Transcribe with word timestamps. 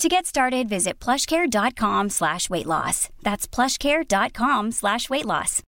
To 0.00 0.08
get 0.08 0.26
started, 0.26 0.68
visit 0.68 0.98
plushcare.com 1.00 2.10
slash 2.10 2.50
weight 2.50 2.66
loss. 2.66 3.08
That's 3.22 3.46
plushcare.com 3.48 4.72
slash 4.72 5.08
weight 5.08 5.24
loss. 5.24 5.62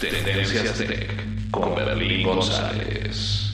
Tendencias 0.00 0.78
Tech 0.78 1.10
con 1.52 1.74
Berlín 1.74 2.24
González. 2.24 3.49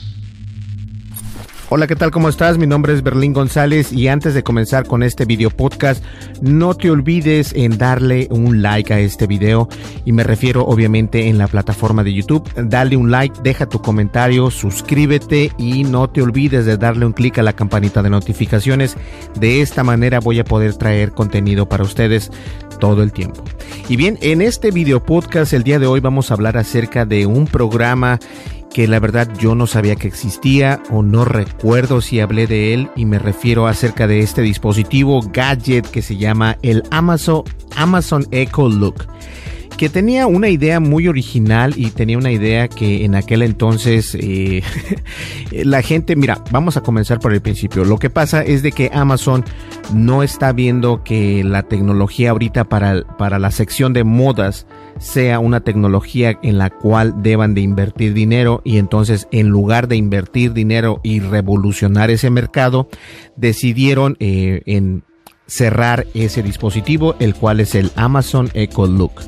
Hola, 1.69 1.85
¿qué 1.85 1.97
tal? 1.97 2.11
¿Cómo 2.11 2.29
estás? 2.29 2.57
Mi 2.57 2.65
nombre 2.65 2.93
es 2.93 3.03
Berlín 3.03 3.33
González 3.33 3.91
y 3.91 4.07
antes 4.07 4.33
de 4.33 4.41
comenzar 4.41 4.87
con 4.87 5.03
este 5.03 5.25
video 5.25 5.49
podcast, 5.49 6.01
no 6.39 6.75
te 6.75 6.89
olvides 6.89 7.51
en 7.53 7.77
darle 7.77 8.29
un 8.31 8.61
like 8.61 8.93
a 8.93 9.01
este 9.01 9.27
video 9.27 9.67
y 10.05 10.13
me 10.13 10.23
refiero 10.23 10.63
obviamente 10.63 11.27
en 11.27 11.37
la 11.37 11.49
plataforma 11.49 12.05
de 12.05 12.13
YouTube. 12.13 12.49
Dale 12.55 12.95
un 12.95 13.11
like, 13.11 13.41
deja 13.43 13.67
tu 13.67 13.81
comentario, 13.81 14.49
suscríbete 14.49 15.51
y 15.57 15.83
no 15.83 16.09
te 16.09 16.21
olvides 16.21 16.65
de 16.65 16.77
darle 16.77 17.05
un 17.05 17.11
clic 17.11 17.37
a 17.37 17.43
la 17.43 17.51
campanita 17.51 18.01
de 18.01 18.11
notificaciones. 18.11 18.95
De 19.37 19.59
esta 19.59 19.83
manera 19.83 20.21
voy 20.21 20.39
a 20.39 20.45
poder 20.45 20.73
traer 20.75 21.11
contenido 21.11 21.67
para 21.67 21.83
ustedes 21.83 22.31
todo 22.79 23.03
el 23.03 23.11
tiempo. 23.11 23.43
Y 23.89 23.97
bien, 23.97 24.17
en 24.21 24.41
este 24.41 24.71
video 24.71 25.03
podcast 25.03 25.51
el 25.51 25.63
día 25.63 25.79
de 25.79 25.87
hoy 25.87 25.99
vamos 25.99 26.31
a 26.31 26.35
hablar 26.35 26.55
acerca 26.55 27.03
de 27.05 27.25
un 27.25 27.45
programa 27.45 28.19
que 28.73 28.87
la 28.87 28.99
verdad 28.99 29.29
yo 29.39 29.55
no 29.55 29.67
sabía 29.67 29.95
que 29.95 30.07
existía 30.07 30.81
o 30.89 31.01
no 31.03 31.25
recuerdo 31.25 32.01
si 32.01 32.19
hablé 32.19 32.47
de 32.47 32.73
él 32.73 32.89
y 32.95 33.05
me 33.05 33.19
refiero 33.19 33.67
acerca 33.67 34.07
de 34.07 34.19
este 34.19 34.41
dispositivo 34.41 35.21
gadget 35.33 35.89
que 35.89 36.01
se 36.01 36.17
llama 36.17 36.57
el 36.61 36.83
Amazon, 36.91 37.43
Amazon 37.75 38.25
Echo 38.31 38.69
Look 38.69 39.07
que 39.77 39.89
tenía 39.89 40.25
una 40.25 40.49
idea 40.49 40.79
muy 40.79 41.07
original 41.07 41.73
y 41.77 41.91
tenía 41.91 42.17
una 42.17 42.31
idea 42.31 42.67
que 42.67 43.05
en 43.05 43.15
aquel 43.15 43.43
entonces 43.43 44.17
eh, 44.19 44.63
la 45.51 45.81
gente, 45.83 46.15
mira, 46.15 46.43
vamos 46.51 46.75
a 46.77 46.81
comenzar 46.81 47.19
por 47.19 47.31
el 47.31 47.41
principio. 47.41 47.85
Lo 47.85 47.99
que 47.99 48.09
pasa 48.09 48.41
es 48.41 48.63
de 48.63 48.71
que 48.71 48.89
Amazon 48.91 49.45
no 49.93 50.23
está 50.23 50.51
viendo 50.51 51.03
que 51.03 51.43
la 51.43 51.63
tecnología 51.63 52.31
ahorita 52.31 52.65
para, 52.65 53.03
para 53.17 53.37
la 53.37 53.51
sección 53.51 53.93
de 53.93 54.03
modas 54.03 54.65
sea 54.99 55.39
una 55.39 55.61
tecnología 55.61 56.39
en 56.41 56.57
la 56.57 56.69
cual 56.69 57.21
deban 57.21 57.53
de 57.53 57.61
invertir 57.61 58.13
dinero 58.13 58.61
y 58.63 58.77
entonces 58.77 59.27
en 59.31 59.47
lugar 59.49 59.87
de 59.87 59.95
invertir 59.95 60.53
dinero 60.53 60.99
y 61.03 61.19
revolucionar 61.19 62.09
ese 62.09 62.29
mercado, 62.29 62.89
decidieron 63.35 64.17
eh, 64.19 64.61
en 64.65 65.03
cerrar 65.45 66.05
ese 66.13 66.43
dispositivo, 66.43 67.15
el 67.19 67.35
cual 67.35 67.59
es 67.59 67.75
el 67.75 67.91
Amazon 67.95 68.49
Echo 68.53 68.85
Look 68.85 69.21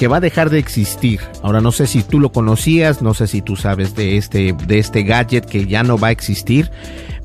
que 0.00 0.08
va 0.08 0.16
a 0.16 0.20
dejar 0.20 0.48
de 0.48 0.58
existir. 0.58 1.20
Ahora 1.42 1.60
no 1.60 1.72
sé 1.72 1.86
si 1.86 2.02
tú 2.02 2.20
lo 2.20 2.32
conocías, 2.32 3.02
no 3.02 3.12
sé 3.12 3.26
si 3.26 3.42
tú 3.42 3.56
sabes 3.56 3.94
de 3.94 4.16
este, 4.16 4.54
de 4.54 4.78
este 4.78 5.02
gadget 5.02 5.44
que 5.44 5.66
ya 5.66 5.82
no 5.82 5.98
va 5.98 6.08
a 6.08 6.10
existir, 6.10 6.70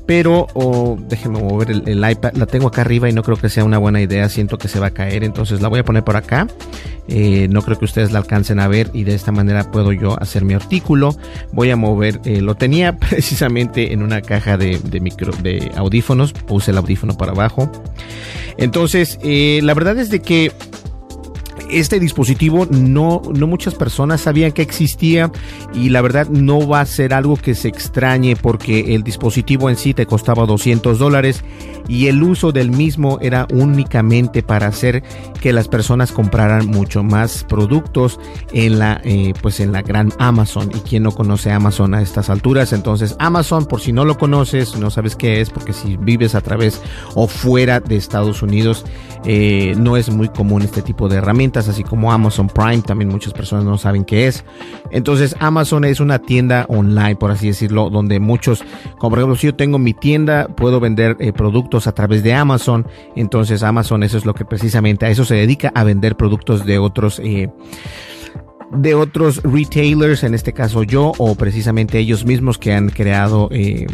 pero 0.06 0.46
oh, 0.54 0.96
déjenme 1.08 1.40
mover 1.40 1.70
el, 1.70 2.10
iPad, 2.10 2.34
la 2.34 2.46
tengo 2.46 2.68
acá 2.68 2.82
arriba 2.82 3.08
y 3.08 3.12
no 3.12 3.24
creo 3.24 3.36
que 3.36 3.48
sea 3.48 3.64
una 3.64 3.78
buena 3.78 4.00
idea, 4.00 4.28
siento 4.28 4.56
que 4.56 4.68
se 4.68 4.78
va 4.78 4.86
a 4.88 4.90
caer, 4.90 5.24
entonces 5.24 5.60
la 5.60 5.68
voy 5.68 5.80
a 5.80 5.84
poner 5.84 6.04
por 6.04 6.16
acá. 6.16 6.46
Eh, 7.08 7.46
no 7.50 7.62
creo 7.62 7.78
que 7.78 7.84
ustedes 7.84 8.10
la 8.12 8.18
alcancen 8.18 8.58
a 8.58 8.66
ver 8.66 8.90
y 8.92 9.04
de 9.04 9.14
esta 9.14 9.30
manera 9.30 9.70
puedo 9.70 9.92
yo 9.92 10.20
hacer 10.20 10.44
mi 10.44 10.54
artículo. 10.54 11.16
Voy 11.52 11.70
a 11.70 11.76
mover, 11.76 12.20
eh, 12.24 12.40
lo 12.40 12.54
tenía 12.54 12.96
precisamente 12.98 13.92
en 13.92 14.02
una 14.02 14.22
caja 14.22 14.56
de, 14.56 14.80
micro, 15.00 15.32
de 15.42 15.72
audífonos, 15.76 16.32
puse 16.32 16.70
el 16.70 16.78
audífono 16.78 17.16
para 17.16 17.32
abajo. 17.32 17.70
Entonces, 18.58 19.18
eh, 19.22 19.60
la 19.62 19.74
verdad 19.74 19.98
es 19.98 20.10
de 20.10 20.22
que 20.22 20.52
este 21.70 22.00
dispositivo 22.00 22.66
no, 22.70 23.22
no 23.34 23.46
muchas 23.46 23.74
personas 23.74 24.22
sabían 24.22 24.52
que 24.52 24.62
existía 24.62 25.30
y 25.74 25.90
la 25.90 26.00
verdad 26.00 26.28
no 26.28 26.66
va 26.66 26.80
a 26.80 26.86
ser 26.86 27.14
algo 27.14 27.36
que 27.36 27.54
se 27.54 27.68
extrañe 27.68 28.36
porque 28.36 28.94
el 28.94 29.02
dispositivo 29.02 29.70
en 29.70 29.76
sí 29.76 29.94
te 29.94 30.06
costaba 30.06 30.46
200 30.46 30.98
dólares 30.98 31.44
y 31.88 32.08
el 32.08 32.22
uso 32.22 32.52
del 32.52 32.70
mismo 32.70 33.18
era 33.20 33.46
únicamente 33.52 34.42
para 34.42 34.66
hacer 34.66 35.02
que 35.40 35.52
las 35.52 35.68
personas 35.68 36.12
compraran 36.12 36.66
mucho 36.66 37.02
más 37.02 37.44
productos 37.44 38.18
en 38.52 38.78
la 38.78 39.00
eh, 39.04 39.34
pues 39.40 39.60
en 39.60 39.72
la 39.72 39.82
gran 39.82 40.12
Amazon. 40.18 40.70
Y 40.74 40.80
quien 40.80 41.04
no 41.04 41.12
conoce 41.12 41.52
Amazon 41.52 41.94
a 41.94 42.02
estas 42.02 42.30
alturas. 42.30 42.72
Entonces 42.72 43.16
Amazon 43.18 43.66
por 43.66 43.80
si 43.80 43.92
no 43.92 44.04
lo 44.04 44.18
conoces 44.18 44.76
no 44.76 44.90
sabes 44.90 45.16
qué 45.16 45.40
es 45.40 45.50
porque 45.50 45.72
si 45.72 45.96
vives 45.96 46.34
a 46.34 46.40
través 46.40 46.80
o 47.14 47.28
fuera 47.28 47.80
de 47.80 47.96
Estados 47.96 48.42
Unidos 48.42 48.84
eh, 49.24 49.74
no 49.76 49.96
es 49.96 50.10
muy 50.10 50.28
común 50.28 50.62
este 50.62 50.82
tipo 50.82 51.08
de 51.08 51.16
herramientas, 51.16 51.55
así 51.56 51.82
como 51.82 52.12
Amazon 52.12 52.48
Prime, 52.48 52.82
también 52.82 53.10
muchas 53.10 53.32
personas 53.32 53.64
no 53.64 53.78
saben 53.78 54.04
qué 54.04 54.26
es. 54.26 54.44
Entonces 54.90 55.34
Amazon 55.40 55.84
es 55.84 56.00
una 56.00 56.18
tienda 56.18 56.66
online, 56.68 57.16
por 57.16 57.30
así 57.30 57.48
decirlo, 57.48 57.90
donde 57.90 58.20
muchos, 58.20 58.64
como 58.98 59.10
por 59.10 59.18
ejemplo, 59.18 59.36
si 59.36 59.46
yo 59.46 59.54
tengo 59.54 59.78
mi 59.78 59.94
tienda, 59.94 60.48
puedo 60.48 60.80
vender 60.80 61.16
eh, 61.18 61.32
productos 61.32 61.86
a 61.86 61.92
través 61.92 62.22
de 62.22 62.34
Amazon. 62.34 62.86
Entonces 63.14 63.62
Amazon 63.62 64.02
eso 64.02 64.18
es 64.18 64.26
lo 64.26 64.34
que 64.34 64.44
precisamente 64.44 65.06
a 65.06 65.10
eso 65.10 65.24
se 65.24 65.34
dedica, 65.34 65.72
a 65.74 65.84
vender 65.84 66.16
productos 66.16 66.66
de 66.66 66.78
otros. 66.78 67.20
Eh, 67.24 67.50
de 68.72 68.94
otros 68.94 69.42
retailers, 69.42 70.24
en 70.24 70.34
este 70.34 70.52
caso 70.52 70.82
yo, 70.82 71.12
o 71.18 71.34
precisamente 71.34 71.98
ellos 71.98 72.24
mismos 72.24 72.58
que 72.58 72.72
han 72.72 72.88
creado 72.88 73.48
eh, 73.52 73.86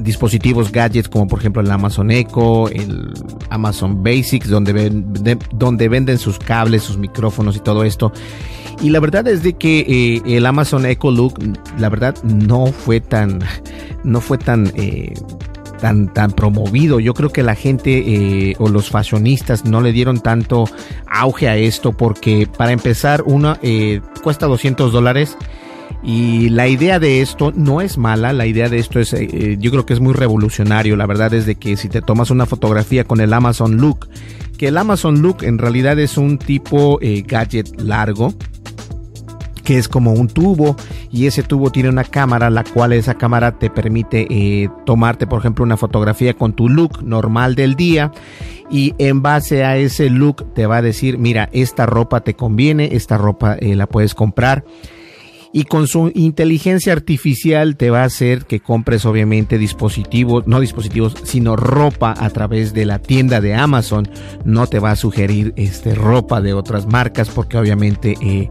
dispositivos 0.00 0.72
gadgets 0.72 1.08
como 1.08 1.28
por 1.28 1.38
ejemplo 1.38 1.62
el 1.62 1.70
Amazon 1.70 2.10
Echo, 2.10 2.68
el 2.68 3.12
Amazon 3.50 4.02
Basics, 4.02 4.48
donde, 4.48 4.90
donde 5.52 5.88
venden 5.88 6.18
sus 6.18 6.38
cables, 6.38 6.82
sus 6.82 6.98
micrófonos 6.98 7.56
y 7.56 7.60
todo 7.60 7.84
esto. 7.84 8.12
Y 8.80 8.90
la 8.90 9.00
verdad 9.00 9.26
es 9.26 9.42
de 9.42 9.54
que 9.54 9.80
eh, 9.80 10.36
el 10.36 10.46
Amazon 10.46 10.86
Echo 10.86 11.10
Look, 11.10 11.34
la 11.78 11.88
verdad 11.88 12.14
no 12.22 12.66
fue 12.66 13.00
tan, 13.00 13.40
no 14.04 14.20
fue 14.20 14.38
tan 14.38 14.72
eh, 14.76 15.14
tan, 15.78 16.12
tan 16.12 16.32
promovido. 16.32 17.00
Yo 17.00 17.14
creo 17.14 17.30
que 17.30 17.42
la 17.42 17.54
gente 17.54 17.98
eh, 17.98 18.54
o 18.58 18.68
los 18.68 18.90
fashionistas 18.90 19.64
no 19.64 19.80
le 19.80 19.92
dieron 19.92 20.20
tanto 20.20 20.64
auge 21.06 21.48
a 21.48 21.56
esto 21.56 21.92
porque 21.92 22.46
para 22.46 22.72
empezar 22.72 23.22
una 23.22 23.58
eh, 23.62 24.00
cuesta 24.22 24.46
200 24.46 24.92
dólares. 24.92 25.36
Y 26.02 26.50
la 26.50 26.68
idea 26.68 27.00
de 27.00 27.22
esto 27.22 27.52
no 27.56 27.80
es 27.80 27.98
mala, 27.98 28.32
la 28.32 28.46
idea 28.46 28.68
de 28.68 28.78
esto 28.78 29.00
es, 29.00 29.12
eh, 29.14 29.56
yo 29.58 29.70
creo 29.70 29.84
que 29.84 29.94
es 29.94 30.00
muy 30.00 30.12
revolucionario. 30.12 30.96
La 30.96 31.06
verdad 31.06 31.32
es 31.34 31.44
de 31.44 31.56
que 31.56 31.76
si 31.76 31.88
te 31.88 32.02
tomas 32.02 32.30
una 32.30 32.46
fotografía 32.46 33.04
con 33.04 33.20
el 33.20 33.32
Amazon 33.32 33.78
Look, 33.78 34.08
que 34.58 34.68
el 34.68 34.76
Amazon 34.76 35.22
Look 35.22 35.42
en 35.42 35.58
realidad 35.58 35.98
es 35.98 36.16
un 36.16 36.38
tipo 36.38 37.00
gadget 37.26 37.80
largo, 37.80 38.34
que 39.68 39.76
es 39.76 39.86
como 39.86 40.14
un 40.14 40.28
tubo 40.28 40.76
y 41.12 41.26
ese 41.26 41.42
tubo 41.42 41.70
tiene 41.70 41.90
una 41.90 42.04
cámara, 42.04 42.48
la 42.48 42.64
cual 42.64 42.94
esa 42.94 43.16
cámara 43.16 43.58
te 43.58 43.68
permite 43.68 44.26
eh, 44.30 44.70
tomarte, 44.86 45.26
por 45.26 45.40
ejemplo, 45.40 45.62
una 45.62 45.76
fotografía 45.76 46.32
con 46.32 46.54
tu 46.54 46.70
look 46.70 47.02
normal 47.02 47.54
del 47.54 47.74
día 47.74 48.10
y 48.70 48.94
en 48.96 49.20
base 49.20 49.66
a 49.66 49.76
ese 49.76 50.08
look 50.08 50.54
te 50.54 50.64
va 50.64 50.78
a 50.78 50.82
decir, 50.82 51.18
mira, 51.18 51.50
esta 51.52 51.84
ropa 51.84 52.22
te 52.22 52.32
conviene, 52.32 52.88
esta 52.92 53.18
ropa 53.18 53.56
eh, 53.60 53.76
la 53.76 53.86
puedes 53.86 54.14
comprar 54.14 54.64
y 55.52 55.64
con 55.64 55.86
su 55.86 56.12
inteligencia 56.14 56.92
artificial 56.92 57.76
te 57.76 57.90
va 57.90 58.02
a 58.02 58.06
hacer 58.06 58.44
que 58.44 58.60
compres 58.60 59.04
obviamente 59.06 59.58
dispositivos, 59.58 60.46
no 60.46 60.60
dispositivos, 60.60 61.14
sino 61.24 61.56
ropa 61.56 62.14
a 62.16 62.30
través 62.30 62.74
de 62.74 62.84
la 62.84 62.98
tienda 62.98 63.40
de 63.40 63.54
Amazon. 63.54 64.08
No 64.44 64.66
te 64.66 64.78
va 64.78 64.90
a 64.90 64.96
sugerir 64.96 65.54
este 65.56 65.94
ropa 65.94 66.40
de 66.40 66.54
otras 66.54 66.86
marcas 66.86 67.28
porque 67.30 67.56
obviamente 67.56 68.16
eh, 68.20 68.50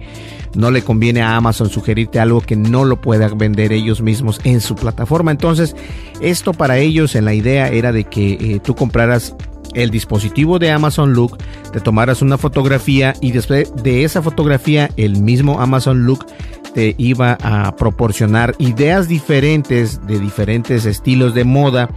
no 0.56 0.72
le 0.72 0.82
conviene 0.82 1.22
a 1.22 1.36
Amazon 1.36 1.70
sugerirte 1.70 2.20
algo 2.20 2.42
que 2.42 2.56
no 2.56 2.84
lo 2.84 3.00
puedan 3.00 3.38
vender 3.38 3.72
ellos 3.72 4.02
mismos 4.02 4.42
en 4.44 4.62
su 4.62 4.76
plataforma. 4.76 5.32
Entonces, 5.32 5.76
esto 6.22 6.54
para 6.54 6.78
ellos 6.78 7.16
en 7.16 7.26
la 7.26 7.34
idea 7.34 7.70
era 7.70 7.92
de 7.92 8.06
que 8.06 8.34
eh, 8.34 8.60
tú 8.64 8.76
compraras 8.76 9.36
el 9.78 9.92
dispositivo 9.92 10.60
de 10.60 10.72
Amazon 10.72 11.14
Look, 11.14 11.38
te 11.72 11.80
tomaras 11.80 12.22
una 12.22 12.38
fotografía 12.38 13.14
y 13.22 13.32
después 13.32 13.72
de 13.84 14.04
esa 14.04 14.22
fotografía 14.22 14.90
el 14.98 15.22
mismo 15.22 15.62
Amazon 15.62 16.06
Look 16.06 16.26
te 16.74 16.96
iba 16.98 17.38
a 17.42 17.76
proporcionar 17.76 18.56
ideas 18.58 19.08
diferentes 19.08 20.06
de 20.06 20.20
diferentes 20.20 20.86
estilos 20.86 21.34
de 21.34 21.44
moda 21.44 21.90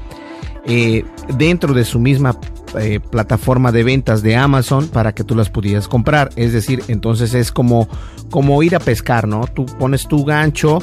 eh, 0.67 1.05
dentro 1.37 1.73
de 1.73 1.85
su 1.85 1.99
misma 1.99 2.37
eh, 2.79 3.01
plataforma 3.01 3.73
de 3.73 3.83
ventas 3.83 4.23
de 4.23 4.37
Amazon 4.37 4.89
para 4.89 5.13
que 5.15 5.25
tú 5.25 5.35
las 5.35 5.49
pudieras 5.49 5.89
comprar. 5.89 6.31
Es 6.37 6.53
decir, 6.53 6.83
entonces 6.89 7.35
es 7.35 7.51
como, 7.51 7.89
como 8.31 8.63
ir 8.63 8.77
a 8.77 8.79
pescar, 8.79 9.27
¿no? 9.27 9.47
Tú 9.47 9.67
pones 9.67 10.07
tu 10.07 10.25
gancho, 10.25 10.81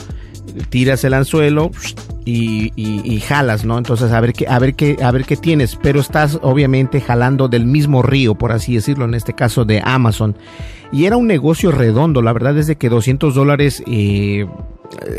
tiras 0.69 1.03
el 1.03 1.13
anzuelo 1.13 1.71
y, 2.25 3.21
jalas, 3.25 3.65
¿no? 3.65 3.77
Entonces 3.77 4.11
a 4.11 4.19
ver 4.19 4.33
qué, 4.33 4.47
a 4.47 4.59
ver 4.59 4.75
qué, 4.75 4.97
a 5.01 5.11
ver 5.11 5.25
qué 5.25 5.37
tienes, 5.37 5.77
pero 5.81 5.99
estás 5.99 6.39
obviamente 6.41 7.01
jalando 7.01 7.47
del 7.47 7.65
mismo 7.65 8.01
río, 8.01 8.35
por 8.35 8.51
así 8.51 8.75
decirlo, 8.75 9.05
en 9.05 9.13
este 9.13 9.33
caso 9.33 9.65
de 9.65 9.81
Amazon. 9.83 10.35
Y 10.91 11.05
era 11.05 11.17
un 11.17 11.27
negocio 11.27 11.71
redondo, 11.71 12.21
la 12.21 12.33
verdad 12.33 12.57
es 12.57 12.67
de 12.67 12.75
que 12.77 12.89
200 12.89 13.35
dólares 13.35 13.83
eh, 13.87 14.45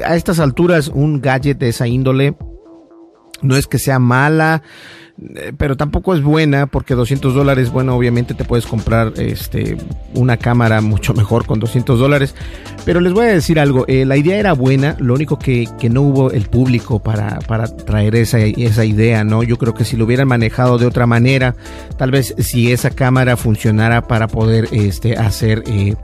a 0.05 0.17
estas 0.17 0.39
alturas 0.39 0.89
un 0.89 1.21
gadget 1.21 1.59
de 1.59 1.69
esa 1.69 1.87
índole 1.87 2.37
no 3.43 3.57
es 3.57 3.67
que 3.67 3.79
sea 3.79 3.99
mala, 3.99 4.63
pero 5.57 5.77
tampoco 5.77 6.15
es 6.15 6.23
buena 6.23 6.67
porque 6.67 6.95
200 6.95 7.35
dólares, 7.35 7.71
bueno, 7.71 7.97
obviamente 7.97 8.35
te 8.35 8.45
puedes 8.45 8.67
comprar 8.67 9.15
este, 9.17 9.77
una 10.15 10.37
cámara 10.37 10.81
mucho 10.81 11.13
mejor 11.13 11.45
con 11.45 11.59
200 11.59 11.99
dólares. 11.99 12.35
Pero 12.85 13.01
les 13.01 13.13
voy 13.13 13.27
a 13.27 13.31
decir 13.31 13.59
algo, 13.59 13.85
eh, 13.89 14.05
la 14.05 14.17
idea 14.17 14.39
era 14.39 14.53
buena, 14.53 14.97
lo 15.01 15.15
único 15.15 15.39
que, 15.39 15.69
que 15.79 15.91
no 15.91 16.03
hubo 16.03 16.31
el 16.31 16.49
público 16.49 17.01
para, 17.01 17.41
para 17.41 17.67
traer 17.67 18.15
esa, 18.15 18.39
esa 18.39 18.85
idea, 18.85 19.25
¿no? 19.25 19.43
Yo 19.43 19.59
creo 19.59 19.75
que 19.75 19.85
si 19.85 19.97
lo 19.97 20.05
hubieran 20.05 20.29
manejado 20.29 20.79
de 20.79 20.87
otra 20.87 21.07
manera, 21.07 21.57
tal 21.97 22.13
vez 22.13 22.35
si 22.39 22.71
esa 22.73 22.91
cámara 22.91 23.37
funcionara 23.37 24.07
para 24.07 24.29
poder 24.29 24.69
este, 24.73 25.17
hacer... 25.17 25.65
Eh, 25.67 25.97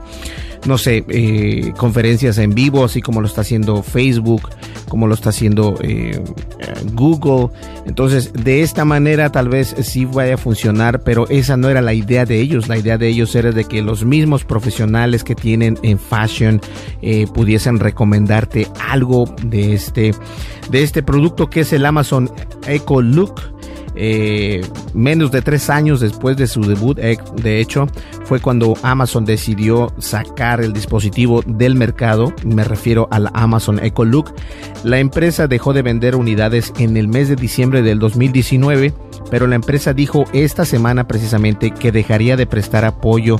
no 0.65 0.79
sé, 0.79 1.05
eh, 1.09 1.73
conferencias 1.77 2.37
en 2.39 2.55
vivo, 2.55 2.83
así 2.83 3.01
como 3.01 3.21
lo 3.21 3.27
está 3.27 3.41
haciendo 3.41 3.83
Facebook, 3.83 4.49
como 4.89 5.07
lo 5.07 5.13
está 5.13 5.29
haciendo 5.29 5.75
eh, 5.81 6.21
Google. 6.93 7.49
Entonces, 7.85 8.31
de 8.33 8.61
esta 8.61 8.85
manera 8.85 9.31
tal 9.31 9.49
vez 9.49 9.75
sí 9.81 10.05
vaya 10.05 10.35
a 10.35 10.37
funcionar, 10.37 11.01
pero 11.01 11.27
esa 11.29 11.57
no 11.57 11.69
era 11.69 11.81
la 11.81 11.93
idea 11.93 12.25
de 12.25 12.39
ellos. 12.39 12.67
La 12.67 12.77
idea 12.77 12.97
de 12.97 13.07
ellos 13.07 13.35
era 13.35 13.51
de 13.51 13.65
que 13.65 13.81
los 13.81 14.05
mismos 14.05 14.43
profesionales 14.43 15.23
que 15.23 15.35
tienen 15.35 15.77
en 15.83 15.99
fashion 15.99 16.61
eh, 17.01 17.27
pudiesen 17.33 17.79
recomendarte 17.79 18.67
algo 18.89 19.25
de 19.43 19.73
este, 19.73 20.13
de 20.69 20.83
este 20.83 21.03
producto 21.03 21.49
que 21.49 21.61
es 21.61 21.73
el 21.73 21.85
Amazon 21.85 22.31
Echo 22.67 23.01
Look 23.01 23.54
eh, 23.95 24.61
menos 24.93 25.31
de 25.31 25.41
tres 25.41 25.69
años 25.69 25.99
después 25.99 26.37
de 26.37 26.47
su 26.47 26.61
debut, 26.61 26.97
eh, 26.99 27.17
de 27.41 27.59
hecho, 27.59 27.87
fue 28.25 28.39
cuando 28.39 28.75
Amazon 28.81 29.25
decidió 29.25 29.93
sacar 29.97 30.61
el 30.61 30.73
dispositivo 30.73 31.41
del 31.45 31.75
mercado. 31.75 32.33
Me 32.45 32.63
refiero 32.63 33.07
al 33.11 33.29
Amazon 33.33 33.83
Echo 33.83 34.05
Look. 34.05 34.33
La 34.83 34.99
empresa 34.99 35.47
dejó 35.47 35.73
de 35.73 35.81
vender 35.81 36.15
unidades 36.15 36.73
en 36.77 36.97
el 36.97 37.07
mes 37.07 37.29
de 37.29 37.35
diciembre 37.35 37.81
del 37.81 37.99
2019, 37.99 38.93
pero 39.29 39.47
la 39.47 39.55
empresa 39.55 39.93
dijo 39.93 40.25
esta 40.33 40.65
semana 40.65 41.07
precisamente 41.07 41.71
que 41.71 41.91
dejaría 41.91 42.37
de 42.37 42.45
prestar 42.45 42.85
apoyo 42.85 43.39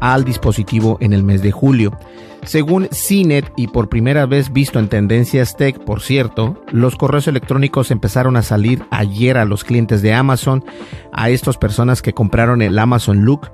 al 0.00 0.24
dispositivo 0.24 0.96
en 1.00 1.12
el 1.12 1.22
mes 1.22 1.42
de 1.42 1.52
julio. 1.52 1.98
Según 2.44 2.88
CNET 2.88 3.52
y 3.56 3.68
por 3.68 3.88
primera 3.88 4.26
vez 4.26 4.52
visto 4.52 4.78
en 4.78 4.88
Tendencias 4.88 5.56
Tech, 5.56 5.78
por 5.84 6.00
cierto, 6.00 6.64
los 6.72 6.96
correos 6.96 7.28
electrónicos 7.28 7.90
empezaron 7.90 8.36
a 8.36 8.42
salir 8.42 8.82
ayer 8.90 9.36
a 9.36 9.44
los 9.44 9.62
clientes 9.62 10.02
de 10.02 10.14
Amazon, 10.14 10.64
a 11.12 11.30
estas 11.30 11.58
personas 11.58 12.02
que 12.02 12.14
compraron 12.14 12.62
el 12.62 12.78
Amazon 12.78 13.24
Look, 13.24 13.50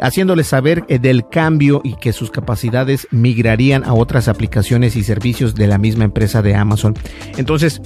haciéndoles 0.00 0.46
saber 0.46 0.84
eh, 0.88 0.98
del 0.98 1.28
cambio 1.28 1.80
y 1.84 1.94
que 1.96 2.12
sus 2.12 2.30
capacidades 2.30 3.06
migrarían 3.10 3.84
a 3.84 3.92
otras 3.92 4.28
aplicaciones 4.28 4.96
y 4.96 5.04
servicios 5.04 5.54
de 5.54 5.66
la 5.66 5.78
misma 5.78 6.04
empresa 6.04 6.42
de 6.42 6.54
Amazon. 6.54 6.94
Entonces, 7.36 7.82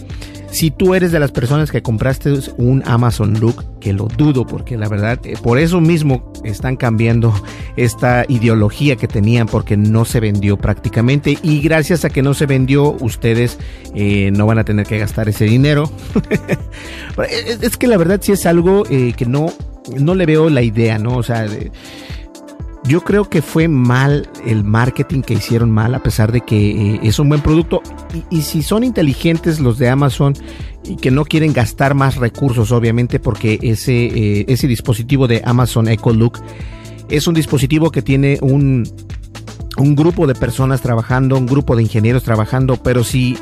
si 0.54 0.70
tú 0.70 0.94
eres 0.94 1.10
de 1.10 1.18
las 1.18 1.32
personas 1.32 1.72
que 1.72 1.82
compraste 1.82 2.32
un 2.58 2.84
Amazon 2.86 3.40
Look, 3.40 3.80
que 3.80 3.92
lo 3.92 4.06
dudo 4.06 4.46
porque 4.46 4.78
la 4.78 4.88
verdad, 4.88 5.18
eh, 5.24 5.34
por 5.42 5.58
eso 5.58 5.80
mismo 5.80 6.32
están 6.44 6.76
cambiando 6.76 7.34
esta 7.76 8.24
ideología 8.28 8.94
que 8.94 9.08
tenían 9.08 9.48
porque 9.48 9.76
no 9.76 10.04
se 10.04 10.20
vendió 10.20 10.43
prácticamente 10.52 11.38
y 11.42 11.60
gracias 11.60 12.04
a 12.04 12.10
que 12.10 12.22
no 12.22 12.34
se 12.34 12.46
vendió, 12.46 12.96
ustedes 13.00 13.58
eh, 13.94 14.30
no 14.32 14.46
van 14.46 14.58
a 14.58 14.64
tener 14.64 14.86
que 14.86 14.98
gastar 14.98 15.28
ese 15.28 15.44
dinero. 15.44 15.90
es 17.28 17.76
que 17.76 17.86
la 17.86 17.96
verdad 17.96 18.20
sí 18.22 18.32
es 18.32 18.46
algo 18.46 18.84
eh, 18.90 19.14
que 19.16 19.26
no, 19.26 19.52
no 19.98 20.14
le 20.14 20.26
veo 20.26 20.50
la 20.50 20.62
idea, 20.62 20.98
¿no? 20.98 21.16
O 21.16 21.22
sea... 21.22 21.46
Yo 22.86 23.00
creo 23.00 23.30
que 23.30 23.40
fue 23.40 23.66
mal 23.66 24.28
el 24.44 24.62
marketing 24.62 25.22
que 25.22 25.32
hicieron 25.32 25.70
mal, 25.70 25.94
a 25.94 26.02
pesar 26.02 26.32
de 26.32 26.42
que 26.42 26.96
eh, 26.96 27.00
es 27.02 27.18
un 27.18 27.30
buen 27.30 27.40
producto. 27.40 27.82
Y, 28.28 28.42
si 28.42 28.62
son 28.62 28.84
inteligentes 28.84 29.58
los 29.58 29.78
de 29.78 29.88
Amazon 29.88 30.34
y 30.84 30.96
que 30.96 31.10
no 31.10 31.24
quieren 31.24 31.54
gastar 31.54 31.94
más 31.94 32.16
recursos, 32.16 32.72
obviamente, 32.72 33.20
porque 33.20 33.58
ese, 33.62 34.04
eh, 34.04 34.44
ese 34.48 34.68
dispositivo 34.68 35.26
de 35.26 35.40
Amazon 35.46 35.88
Echo 35.88 36.12
Look 36.12 36.40
es 37.08 37.26
un 37.26 37.32
dispositivo 37.32 37.90
que 37.90 38.02
tiene 38.02 38.38
un, 38.42 38.86
un 39.76 39.94
grupo 39.94 40.26
de 40.26 40.34
personas 40.34 40.80
trabajando, 40.80 41.36
un 41.36 41.46
grupo 41.46 41.76
de 41.76 41.82
ingenieros 41.82 42.22
trabajando, 42.22 42.76
pero 42.76 43.04
si 43.04 43.36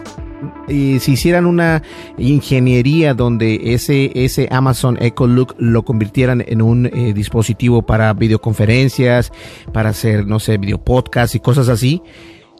si 0.66 1.12
hicieran 1.12 1.46
una 1.46 1.82
ingeniería 2.18 3.14
donde 3.14 3.74
ese, 3.74 4.10
ese 4.14 4.48
Amazon 4.50 4.98
Echo 5.00 5.26
Look 5.26 5.54
lo 5.58 5.84
convirtieran 5.84 6.42
en 6.46 6.62
un 6.62 6.86
eh, 6.86 7.12
dispositivo 7.12 7.82
para 7.82 8.12
videoconferencias, 8.12 9.32
para 9.72 9.90
hacer, 9.90 10.26
no 10.26 10.40
sé, 10.40 10.58
video 10.58 10.82
podcast 10.82 11.34
y 11.34 11.40
cosas 11.40 11.68
así, 11.68 12.02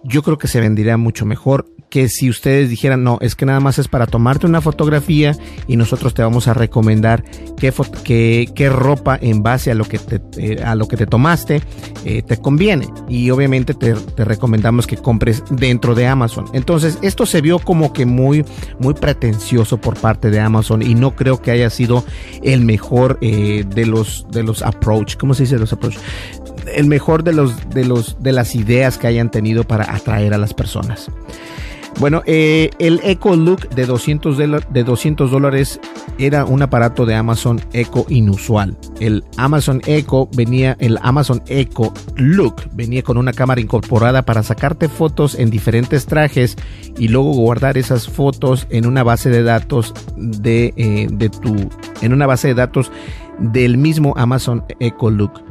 yo 0.04 0.22
creo 0.22 0.38
que 0.38 0.48
se 0.48 0.60
vendería 0.60 0.96
mucho 0.96 1.26
mejor 1.26 1.66
que 1.92 2.08
si 2.08 2.30
ustedes 2.30 2.70
dijeran, 2.70 3.04
no, 3.04 3.18
es 3.20 3.36
que 3.36 3.44
nada 3.44 3.60
más 3.60 3.78
es 3.78 3.86
para 3.86 4.06
tomarte 4.06 4.46
una 4.46 4.62
fotografía 4.62 5.36
y 5.68 5.76
nosotros 5.76 6.14
te 6.14 6.22
vamos 6.22 6.48
a 6.48 6.54
recomendar 6.54 7.22
qué, 7.58 8.50
qué, 8.54 8.70
ropa 8.70 9.18
en 9.20 9.42
base 9.42 9.70
a 9.70 9.74
lo 9.74 9.84
que 9.84 9.98
te, 9.98 10.22
eh, 10.38 10.62
a 10.64 10.74
lo 10.74 10.88
que 10.88 10.96
te 10.96 11.06
tomaste 11.06 11.60
eh, 12.06 12.22
te 12.22 12.38
conviene. 12.38 12.88
Y 13.10 13.28
obviamente 13.28 13.74
te, 13.74 13.94
recomendamos 14.16 14.86
que 14.86 14.96
compres 14.96 15.44
dentro 15.50 15.94
de 15.94 16.06
Amazon. 16.06 16.46
Entonces, 16.54 16.98
esto 17.02 17.26
se 17.26 17.42
vio 17.42 17.58
como 17.58 17.92
que 17.92 18.06
muy, 18.06 18.42
muy 18.78 18.94
pretencioso 18.94 19.78
por 19.78 19.98
parte 19.98 20.30
de 20.30 20.40
Amazon 20.40 20.80
y 20.80 20.94
no 20.94 21.14
creo 21.14 21.42
que 21.42 21.50
haya 21.50 21.68
sido 21.68 22.06
el 22.42 22.62
mejor 22.62 23.18
eh, 23.20 23.66
de 23.68 23.84
los, 23.84 24.26
de 24.30 24.42
los 24.42 24.62
approach. 24.62 25.16
¿Cómo 25.18 25.34
se 25.34 25.42
dice 25.42 25.58
los 25.58 25.74
approach? 25.74 25.98
El 26.74 26.86
mejor 26.86 27.24
de 27.24 27.32
los, 27.32 27.70
de 27.70 27.84
los, 27.84 28.22
de 28.22 28.32
las 28.32 28.54
ideas 28.54 28.98
que 28.98 29.06
hayan 29.06 29.30
tenido 29.30 29.64
para 29.64 29.94
atraer 29.94 30.34
a 30.34 30.38
las 30.38 30.54
personas. 30.54 31.10
Bueno, 32.00 32.22
eh, 32.26 32.70
el 32.78 33.00
Echo 33.04 33.36
Look 33.36 33.68
de 33.70 33.86
200, 33.86 34.36
de 34.36 34.84
200 34.84 35.30
dólares 35.30 35.78
era 36.18 36.44
un 36.44 36.62
aparato 36.62 37.06
de 37.06 37.14
Amazon 37.14 37.60
Echo 37.72 38.06
inusual. 38.08 38.76
El 38.98 39.24
Amazon 39.36 39.80
Echo 39.86 40.28
venía, 40.34 40.76
el 40.80 40.98
Amazon 41.02 41.42
Look 42.16 42.62
venía 42.72 43.02
con 43.02 43.18
una 43.18 43.32
cámara 43.32 43.60
incorporada 43.60 44.22
para 44.22 44.42
sacarte 44.42 44.88
fotos 44.88 45.34
en 45.36 45.50
diferentes 45.50 46.06
trajes 46.06 46.56
y 46.98 47.08
luego 47.08 47.32
guardar 47.32 47.78
esas 47.78 48.08
fotos 48.08 48.66
en 48.70 48.86
una 48.86 49.02
base 49.02 49.30
de 49.30 49.42
datos 49.42 49.94
de, 50.16 50.72
eh, 50.76 51.08
de 51.10 51.28
tu, 51.28 51.54
en 52.00 52.12
una 52.12 52.26
base 52.26 52.48
de 52.48 52.54
datos 52.54 52.90
del 53.38 53.76
mismo 53.78 54.14
Amazon 54.16 54.64
Echo 54.80 55.10
Look. 55.10 55.42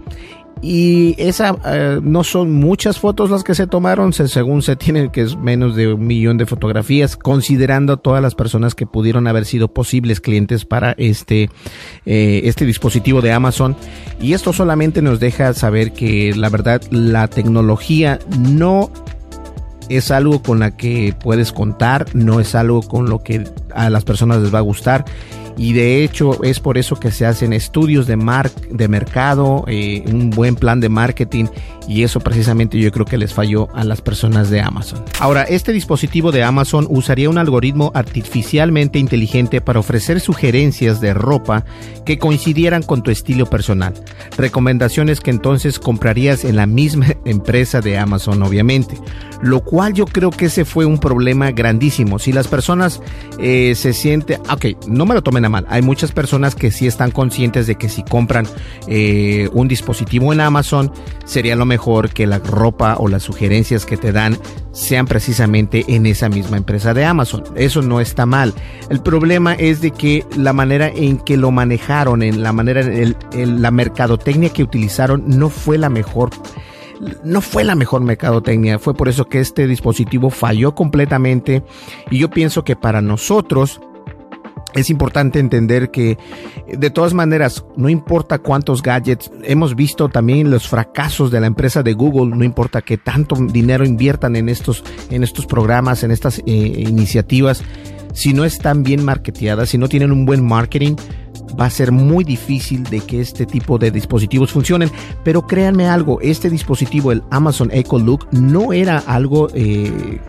Y 0.61 1.15
esa 1.17 1.57
eh, 1.65 1.99
no 2.03 2.23
son 2.23 2.53
muchas 2.53 2.99
fotos 2.99 3.31
las 3.31 3.43
que 3.43 3.55
se 3.55 3.65
tomaron, 3.65 4.13
según 4.13 4.61
se 4.61 4.75
tiene 4.75 5.11
que 5.11 5.21
es 5.21 5.35
menos 5.35 5.75
de 5.75 5.93
un 5.93 6.05
millón 6.05 6.37
de 6.37 6.45
fotografías, 6.45 7.17
considerando 7.17 7.97
todas 7.97 8.21
las 8.21 8.35
personas 8.35 8.75
que 8.75 8.85
pudieron 8.85 9.25
haber 9.27 9.45
sido 9.45 9.73
posibles 9.73 10.21
clientes 10.21 10.65
para 10.65 10.91
este, 10.97 11.49
eh, 12.05 12.41
este 12.43 12.65
dispositivo 12.65 13.21
de 13.21 13.31
Amazon. 13.31 13.75
Y 14.21 14.33
esto 14.33 14.53
solamente 14.53 15.01
nos 15.01 15.19
deja 15.19 15.53
saber 15.55 15.93
que 15.93 16.33
la 16.35 16.49
verdad 16.49 16.81
la 16.91 17.27
tecnología 17.27 18.19
no 18.37 18.91
es 19.89 20.11
algo 20.11 20.43
con 20.43 20.59
la 20.59 20.77
que 20.77 21.15
puedes 21.21 21.51
contar, 21.51 22.05
no 22.13 22.39
es 22.39 22.53
algo 22.53 22.81
con 22.81 23.09
lo 23.09 23.23
que 23.23 23.45
a 23.73 23.89
las 23.89 24.03
personas 24.05 24.41
les 24.41 24.53
va 24.53 24.59
a 24.59 24.61
gustar 24.61 25.05
y 25.57 25.73
de 25.73 26.03
hecho 26.03 26.43
es 26.43 26.59
por 26.59 26.77
eso 26.77 26.95
que 26.95 27.11
se 27.11 27.25
hacen 27.25 27.53
estudios 27.53 28.07
de, 28.07 28.17
mar 28.17 28.51
de 28.69 28.87
mercado, 28.87 29.63
eh, 29.67 30.03
un 30.07 30.29
buen 30.29 30.55
plan 30.55 30.79
de 30.79 30.89
marketing 30.89 31.45
y 31.87 32.03
eso 32.03 32.19
precisamente 32.19 32.77
yo 32.79 32.91
creo 32.91 33.05
que 33.05 33.17
les 33.17 33.33
falló 33.33 33.67
a 33.73 33.83
las 33.83 34.01
personas 34.01 34.49
de 34.49 34.61
Amazon. 34.61 35.03
Ahora, 35.19 35.43
este 35.43 35.73
dispositivo 35.73 36.31
de 36.31 36.43
Amazon 36.43 36.87
usaría 36.89 37.29
un 37.29 37.37
algoritmo 37.37 37.91
artificialmente 37.93 38.99
inteligente 38.99 39.61
para 39.61 39.79
ofrecer 39.79 40.19
sugerencias 40.19 41.01
de 41.01 41.13
ropa 41.13 41.65
que 42.05 42.17
coincidieran 42.17 42.83
con 42.83 43.03
tu 43.03 43.11
estilo 43.11 43.45
personal, 43.45 43.93
recomendaciones 44.37 45.19
que 45.19 45.31
entonces 45.31 45.79
comprarías 45.79 46.45
en 46.45 46.55
la 46.55 46.65
misma 46.65 47.07
empresa 47.25 47.81
de 47.81 47.97
Amazon 47.97 48.41
obviamente, 48.43 48.97
lo 49.41 49.61
cual 49.61 49.93
yo 49.93 50.05
creo 50.05 50.31
que 50.31 50.45
ese 50.45 50.65
fue 50.65 50.85
un 50.85 50.99
problema 50.99 51.51
grandísimo. 51.51 52.19
Si 52.19 52.31
las 52.31 52.47
personas 52.47 53.01
eh, 53.39 53.73
se 53.75 53.93
sienten, 53.93 54.39
ok, 54.49 54.87
no 54.87 55.05
me 55.05 55.15
lo 55.15 55.21
tomen 55.21 55.40
mal. 55.49 55.65
Hay 55.69 55.81
muchas 55.81 56.11
personas 56.11 56.55
que 56.55 56.71
sí 56.71 56.87
están 56.87 57.11
conscientes 57.11 57.67
de 57.67 57.75
que 57.75 57.89
si 57.89 58.03
compran 58.03 58.47
eh, 58.87 59.49
un 59.53 59.67
dispositivo 59.67 60.33
en 60.33 60.41
Amazon, 60.41 60.91
sería 61.25 61.55
lo 61.55 61.65
mejor 61.65 62.09
que 62.09 62.27
la 62.27 62.39
ropa 62.39 62.95
o 62.97 63.07
las 63.07 63.23
sugerencias 63.23 63.85
que 63.85 63.97
te 63.97 64.11
dan 64.11 64.37
sean 64.71 65.05
precisamente 65.05 65.85
en 65.87 66.05
esa 66.05 66.29
misma 66.29 66.57
empresa 66.57 66.93
de 66.93 67.05
Amazon. 67.05 67.43
Eso 67.55 67.81
no 67.81 67.99
está 67.99 68.25
mal. 68.25 68.53
El 68.89 69.01
problema 69.01 69.53
es 69.53 69.81
de 69.81 69.91
que 69.91 70.25
la 70.37 70.53
manera 70.53 70.87
en 70.87 71.17
que 71.17 71.37
lo 71.37 71.51
manejaron, 71.51 72.23
en 72.23 72.43
la 72.43 72.53
manera, 72.53 72.81
en 72.81 73.61
la 73.61 73.71
mercadotecnia 73.71 74.49
que 74.49 74.63
utilizaron, 74.63 75.23
no 75.25 75.49
fue 75.49 75.77
la 75.77 75.89
mejor 75.89 76.29
no 77.23 77.41
fue 77.41 77.63
la 77.63 77.75
mejor 77.75 78.01
mercadotecnia, 78.01 78.79
fue 78.79 78.93
por 78.93 79.09
eso 79.09 79.27
que 79.27 79.39
este 79.39 79.67
dispositivo 79.67 80.29
falló 80.29 80.75
completamente 80.75 81.63
y 82.09 82.19
yo 82.19 82.29
pienso 82.29 82.63
que 82.63 82.75
para 82.75 83.01
nosotros 83.01 83.81
es 84.73 84.89
importante 84.89 85.39
entender 85.39 85.91
que 85.91 86.17
de 86.67 86.89
todas 86.89 87.13
maneras, 87.13 87.65
no 87.75 87.89
importa 87.89 88.39
cuántos 88.39 88.81
gadgets, 88.81 89.31
hemos 89.43 89.75
visto 89.75 90.09
también 90.09 90.51
los 90.51 90.67
fracasos 90.67 91.31
de 91.31 91.39
la 91.39 91.47
empresa 91.47 91.83
de 91.83 91.93
Google, 91.93 92.35
no 92.35 92.43
importa 92.43 92.81
que 92.81 92.97
tanto 92.97 93.35
dinero 93.35 93.85
inviertan 93.85 94.35
en 94.35 94.49
estos, 94.49 94.83
en 95.09 95.23
estos 95.23 95.45
programas, 95.45 96.03
en 96.03 96.11
estas 96.11 96.39
eh, 96.39 96.43
iniciativas, 96.45 97.63
si 98.13 98.33
no 98.33 98.43
están 98.45 98.83
bien 98.83 99.03
marketeadas, 99.03 99.69
si 99.69 99.77
no 99.77 99.87
tienen 99.87 100.11
un 100.11 100.25
buen 100.25 100.45
marketing, 100.45 100.95
va 101.59 101.65
a 101.65 101.69
ser 101.69 101.91
muy 101.91 102.23
difícil 102.23 102.83
de 102.83 103.01
que 103.01 103.21
este 103.21 103.45
tipo 103.45 103.77
de 103.77 103.91
dispositivos 103.91 104.51
funcionen. 104.51 104.91
Pero 105.23 105.47
créanme 105.47 105.87
algo, 105.87 106.19
este 106.21 106.49
dispositivo, 106.49 107.11
el 107.11 107.23
Amazon 107.29 107.69
Echo 107.71 107.99
Look, 107.99 108.27
no 108.31 108.73
era 108.73 108.99
algo 108.99 109.47
eh, 109.53 110.19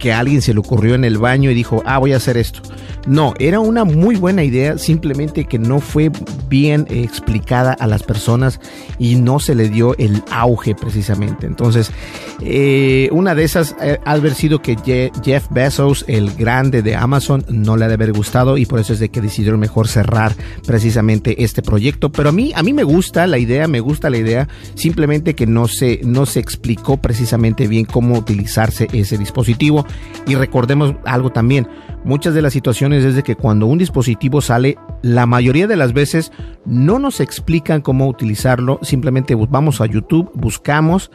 que 0.00 0.12
alguien 0.12 0.42
se 0.42 0.54
le 0.54 0.60
ocurrió 0.60 0.96
en 0.96 1.04
el 1.04 1.18
baño 1.18 1.50
y 1.50 1.54
dijo, 1.54 1.82
ah, 1.86 1.98
voy 1.98 2.12
a 2.12 2.16
hacer 2.16 2.36
esto. 2.36 2.62
No, 3.06 3.34
era 3.38 3.60
una 3.60 3.84
muy 3.84 4.16
buena 4.16 4.42
idea, 4.42 4.76
simplemente 4.78 5.44
que 5.44 5.58
no 5.58 5.80
fue 5.80 6.10
bien 6.48 6.86
explicada 6.90 7.72
a 7.72 7.86
las 7.86 8.02
personas 8.02 8.60
y 8.98 9.14
no 9.14 9.38
se 9.40 9.54
le 9.54 9.68
dio 9.68 9.96
el 9.98 10.22
auge 10.30 10.74
precisamente. 10.74 11.46
Entonces, 11.46 11.92
eh, 12.40 13.08
una 13.12 13.34
de 13.34 13.44
esas 13.44 13.76
eh, 13.80 13.98
ha 14.04 14.12
haber 14.12 14.34
sido 14.34 14.60
que 14.60 14.76
Jeff 15.24 15.46
Bezos, 15.50 16.04
el 16.08 16.32
grande 16.34 16.82
de 16.82 16.94
Amazon, 16.94 17.44
no 17.48 17.76
le 17.76 17.86
ha 17.86 17.88
de 17.88 17.94
haber 17.94 18.12
gustado 18.12 18.58
y 18.58 18.66
por 18.66 18.80
eso 18.80 18.92
es 18.92 18.98
de 18.98 19.08
que 19.10 19.20
decidieron 19.20 19.60
mejor 19.60 19.88
cerrar 19.88 20.34
precisamente 20.66 21.42
este 21.42 21.62
proyecto. 21.62 22.10
Pero 22.10 22.28
a 22.28 22.32
mí, 22.32 22.52
a 22.54 22.62
mí 22.62 22.72
me 22.72 22.84
gusta 22.84 23.26
la 23.26 23.38
idea, 23.38 23.66
me 23.68 23.80
gusta 23.80 24.10
la 24.10 24.18
idea, 24.18 24.48
simplemente 24.74 25.34
que 25.34 25.46
no 25.46 25.68
se, 25.68 26.00
no 26.04 26.26
se 26.26 26.40
explicó 26.40 26.98
precisamente 26.98 27.66
bien 27.66 27.84
cómo 27.84 28.18
utilizarse 28.18 28.88
ese 28.92 29.16
dispositivo. 29.18 29.86
Y 30.26 30.34
recordemos 30.34 30.94
algo 31.04 31.30
también, 31.30 31.66
muchas 32.04 32.34
de 32.34 32.42
las 32.42 32.52
situaciones 32.52 33.04
es 33.04 33.14
de 33.14 33.22
que 33.22 33.36
cuando 33.36 33.66
un 33.66 33.78
dispositivo 33.78 34.40
sale, 34.40 34.78
la 35.02 35.26
mayoría 35.26 35.66
de 35.66 35.76
las 35.76 35.92
veces 35.92 36.30
no 36.64 36.98
nos 36.98 37.20
explican 37.20 37.80
cómo 37.80 38.06
utilizarlo, 38.06 38.78
simplemente 38.82 39.34
vamos 39.34 39.80
a 39.80 39.86
YouTube, 39.86 40.30
buscamos 40.34 41.10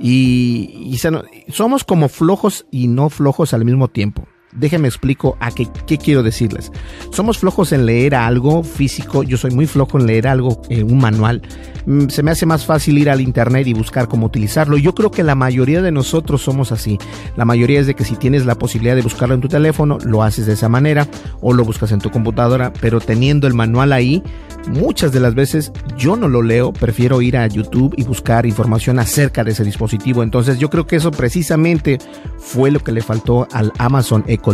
y, 0.00 0.98
somos 1.48 1.84
como 1.84 2.08
flojos 2.08 2.66
y 2.70 2.88
no 2.88 3.10
flojos 3.10 3.54
al 3.54 3.64
mismo 3.64 3.88
tiempo. 3.88 4.26
Déjenme 4.56 4.88
explico 4.88 5.36
a 5.40 5.50
qué, 5.50 5.68
quiero 5.98 6.22
decirles. 6.22 6.72
Somos 7.12 7.38
flojos 7.38 7.72
en 7.72 7.86
leer 7.86 8.14
algo 8.14 8.62
físico. 8.62 9.22
Yo 9.22 9.36
soy 9.36 9.50
muy 9.50 9.66
flojo 9.66 9.98
en 9.98 10.06
leer 10.06 10.26
algo, 10.26 10.62
eh, 10.70 10.82
un 10.82 10.98
manual. 10.98 11.42
Mm, 11.84 12.08
se 12.08 12.22
me 12.22 12.30
hace 12.30 12.46
más 12.46 12.64
fácil 12.64 12.98
ir 12.98 13.10
al 13.10 13.20
internet 13.20 13.66
y 13.66 13.74
buscar 13.74 14.08
cómo 14.08 14.26
utilizarlo. 14.26 14.78
Yo 14.78 14.94
creo 14.94 15.10
que 15.10 15.22
la 15.22 15.34
mayoría 15.34 15.82
de 15.82 15.92
nosotros 15.92 16.42
somos 16.42 16.72
así. 16.72 16.98
La 17.36 17.44
mayoría 17.44 17.80
es 17.80 17.86
de 17.86 17.94
que 17.94 18.04
si 18.04 18.16
tienes 18.16 18.46
la 18.46 18.54
posibilidad 18.54 18.96
de 18.96 19.02
buscarlo 19.02 19.34
en 19.34 19.40
tu 19.40 19.48
teléfono, 19.48 19.98
lo 20.04 20.22
haces 20.22 20.46
de 20.46 20.54
esa 20.54 20.68
manera 20.68 21.06
o 21.40 21.52
lo 21.52 21.64
buscas 21.64 21.92
en 21.92 22.00
tu 22.00 22.10
computadora, 22.10 22.72
pero 22.80 23.00
teniendo 23.00 23.46
el 23.46 23.54
manual 23.54 23.92
ahí, 23.92 24.22
muchas 24.68 25.12
de 25.12 25.20
las 25.20 25.34
veces 25.34 25.70
yo 25.96 26.16
no 26.16 26.28
lo 26.28 26.42
leo, 26.42 26.72
prefiero 26.72 27.20
ir 27.20 27.36
a 27.36 27.46
YouTube 27.46 27.94
y 27.96 28.04
buscar 28.04 28.46
información 28.46 28.98
acerca 28.98 29.44
de 29.44 29.52
ese 29.52 29.64
dispositivo. 29.64 30.22
Entonces 30.22 30.58
yo 30.58 30.70
creo 30.70 30.86
que 30.86 30.96
eso 30.96 31.10
precisamente 31.10 31.98
fue 32.38 32.70
lo 32.70 32.80
que 32.80 32.92
le 32.92 33.02
faltó 33.02 33.46
al 33.52 33.72
Amazon 33.78 34.24
Echo 34.26 34.45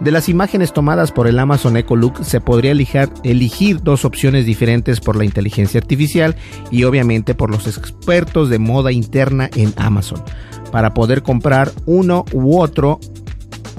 De 0.00 0.10
las 0.10 0.28
imágenes 0.28 0.72
tomadas 0.72 1.12
por 1.12 1.26
el 1.26 1.38
Amazon 1.38 1.76
Echo 1.76 1.96
Look 1.96 2.24
se 2.24 2.40
podría 2.40 2.72
elegir 2.72 3.82
dos 3.82 4.04
opciones 4.04 4.46
diferentes 4.46 5.00
por 5.00 5.16
la 5.16 5.24
inteligencia 5.24 5.80
artificial 5.80 6.36
y 6.70 6.84
obviamente 6.84 7.34
por 7.34 7.50
los 7.50 7.66
expertos 7.66 8.48
de 8.48 8.58
moda 8.58 8.92
interna 8.92 9.50
en 9.54 9.72
Amazon 9.76 10.22
para 10.70 10.94
poder 10.94 11.22
comprar 11.22 11.72
uno 11.86 12.24
u 12.32 12.58
otro 12.60 13.00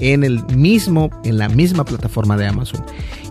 en 0.00 0.24
el 0.24 0.44
mismo 0.56 1.10
en 1.24 1.38
la 1.38 1.48
misma 1.48 1.84
plataforma 1.84 2.36
de 2.36 2.46
Amazon 2.46 2.84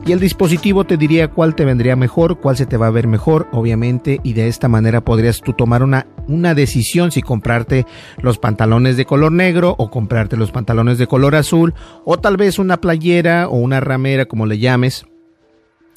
y 0.10 0.12
el 0.12 0.20
dispositivo 0.20 0.86
te 0.86 0.98
diría 0.98 1.28
cuál 1.28 1.54
te 1.54 1.66
vendría 1.66 1.96
mejor, 1.96 2.40
cuál 2.40 2.58
se 2.58 2.66
te 2.66 2.78
va 2.78 2.88
a 2.88 2.90
ver 2.90 3.06
mejor, 3.06 3.48
obviamente, 3.52 4.20
y 4.24 4.34
de 4.34 4.48
esta 4.48 4.68
manera 4.68 5.02
podrías 5.02 5.40
tú 5.42 5.54
tomar 5.54 5.84
una, 5.84 6.08
una 6.28 6.56
decisión 6.56 7.12
si 7.12 7.22
comprarte 7.22 7.86
los 8.20 8.40
pantalones 8.40 8.98
de 8.98 9.06
color 9.06 9.32
negro 9.32 9.76
o 9.78 9.92
comprarte 9.92 10.36
los 10.36 10.50
pantalones 10.50 10.98
de 10.98 11.06
color 11.06 11.36
azul, 11.36 11.76
o 12.06 12.18
tal 12.18 12.38
vez 12.38 12.58
una 12.58 12.82
playera 12.82 13.48
o 13.50 13.58
una 13.58 13.82
ramera, 13.82 14.26
como 14.26 14.48
le 14.48 14.58
llames, 14.58 15.06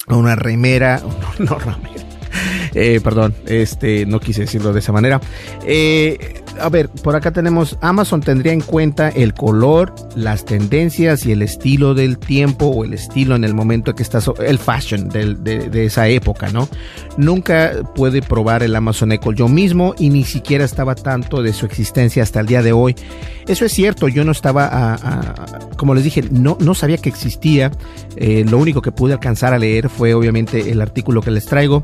o 0.07 0.15
una 0.15 0.35
remera, 0.35 1.01
no, 1.39 1.45
no 1.45 1.57
ramera. 1.57 2.05
Eh, 2.75 3.01
perdón, 3.03 3.33
este, 3.47 4.05
no 4.05 4.19
quise 4.19 4.41
decirlo 4.41 4.73
de 4.73 4.79
esa 4.79 4.91
manera. 4.91 5.21
Eh, 5.65 6.42
a 6.59 6.69
ver, 6.69 6.89
por 6.89 7.15
acá 7.15 7.31
tenemos 7.31 7.77
Amazon 7.81 8.21
tendría 8.21 8.53
en 8.53 8.61
cuenta 8.61 9.09
el 9.09 9.33
color, 9.33 9.93
las 10.15 10.45
tendencias 10.45 11.25
y 11.25 11.31
el 11.31 11.41
estilo 11.41 11.93
del 11.93 12.17
tiempo 12.17 12.67
o 12.67 12.83
el 12.83 12.93
estilo 12.93 13.35
en 13.35 13.43
el 13.43 13.53
momento 13.53 13.95
que 13.95 14.03
estás, 14.03 14.29
el 14.45 14.59
fashion 14.59 15.09
de, 15.09 15.85
esa 15.85 16.07
época, 16.07 16.49
¿no? 16.49 16.69
Nunca 17.17 17.71
puede 17.95 18.21
probar 18.21 18.63
el 18.63 18.75
Amazon 18.75 19.11
Echo 19.11 19.31
yo 19.31 19.47
mismo 19.47 19.95
y 19.97 20.09
ni 20.09 20.23
siquiera 20.23 20.65
estaba 20.65 20.95
tanto 20.95 21.41
de 21.41 21.53
su 21.53 21.65
existencia 21.65 22.23
hasta 22.23 22.39
el 22.39 22.47
día 22.47 22.61
de 22.61 22.71
hoy. 22.71 22.95
Eso 23.47 23.65
es 23.65 23.73
cierto, 23.73 24.07
yo 24.07 24.23
no 24.23 24.31
estaba, 24.31 24.97
como 25.75 25.93
les 25.95 26.03
dije, 26.03 26.23
no, 26.31 26.57
no 26.59 26.73
sabía 26.75 26.97
que 26.97 27.09
existía. 27.09 27.71
Eh, 28.15 28.45
lo 28.47 28.57
único 28.57 28.81
que 28.81 28.91
pude 28.91 29.13
alcanzar 29.13 29.53
a 29.53 29.59
leer 29.59 29.89
fue 29.89 30.13
obviamente 30.13 30.71
el 30.71 30.81
artículo 30.81 31.21
que 31.21 31.31
les 31.31 31.45
traigo. 31.45 31.83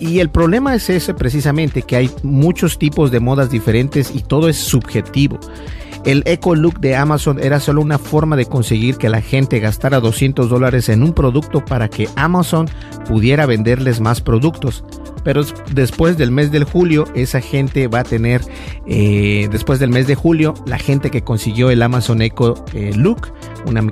Y 0.00 0.20
el 0.20 0.30
problema 0.30 0.74
es 0.74 0.88
ese 0.90 1.12
precisamente, 1.14 1.82
que 1.82 1.96
hay 1.96 2.10
muchos 2.22 2.78
tipos 2.78 3.10
de 3.10 3.20
modas 3.20 3.50
diferentes 3.50 3.87
y 3.96 4.22
todo 4.22 4.48
es 4.48 4.56
subjetivo. 4.56 5.38
El 6.08 6.22
Eco 6.24 6.54
Look 6.54 6.80
de 6.80 6.96
Amazon 6.96 7.38
era 7.38 7.60
solo 7.60 7.82
una 7.82 7.98
forma 7.98 8.34
de 8.34 8.46
conseguir 8.46 8.96
que 8.96 9.10
la 9.10 9.20
gente 9.20 9.60
gastara 9.60 10.00
200 10.00 10.48
dólares 10.48 10.88
en 10.88 11.02
un 11.02 11.12
producto 11.12 11.62
para 11.62 11.90
que 11.90 12.08
Amazon 12.16 12.66
pudiera 13.06 13.44
venderles 13.44 14.00
más 14.00 14.22
productos. 14.22 14.84
Pero 15.22 15.42
después 15.70 16.16
del 16.16 16.30
mes 16.30 16.50
de 16.50 16.64
julio, 16.64 17.04
esa 17.14 17.42
gente 17.42 17.88
va 17.88 18.00
a 18.00 18.04
tener, 18.04 18.40
eh, 18.86 19.50
después 19.52 19.80
del 19.80 19.90
mes 19.90 20.06
de 20.06 20.14
julio, 20.14 20.54
la 20.64 20.78
gente 20.78 21.10
que 21.10 21.20
consiguió 21.20 21.68
el 21.68 21.82
Amazon 21.82 22.22
Echo 22.22 22.54
eh, 22.72 22.92
Look 22.96 23.30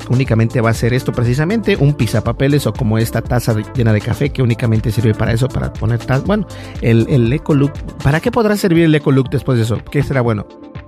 únicamente 0.09 0.63
va 0.63 0.71
a 0.71 0.75
ser 0.75 0.95
esto 0.95 1.13
precisamente, 1.13 1.77
un 1.77 1.93
pizapapeles 1.93 2.67
o 2.67 2.73
como 2.73 2.97
esta 2.97 3.21
taza 3.21 3.57
llena 3.75 3.93
de 3.93 4.01
café 4.01 4.31
que 4.31 4.41
únicamente 4.41 4.91
sirve 4.91 5.13
para 5.13 5.35
eso, 5.35 5.49
para 5.49 5.71
poner 5.71 6.01
Bueno, 6.25 6.47
el, 6.81 7.07
el 7.11 7.31
Eco 7.31 7.53
Look, 7.53 7.73
¿para 8.03 8.21
qué 8.21 8.31
podrá 8.31 8.57
servir 8.57 8.85
el 8.85 8.95
Eco 8.95 9.13
Look 9.13 9.29
después 9.29 9.59
de 9.59 9.65
eso? 9.65 9.83
¿Qué 9.91 10.03
será 10.03 10.23
bueno? 10.23 10.47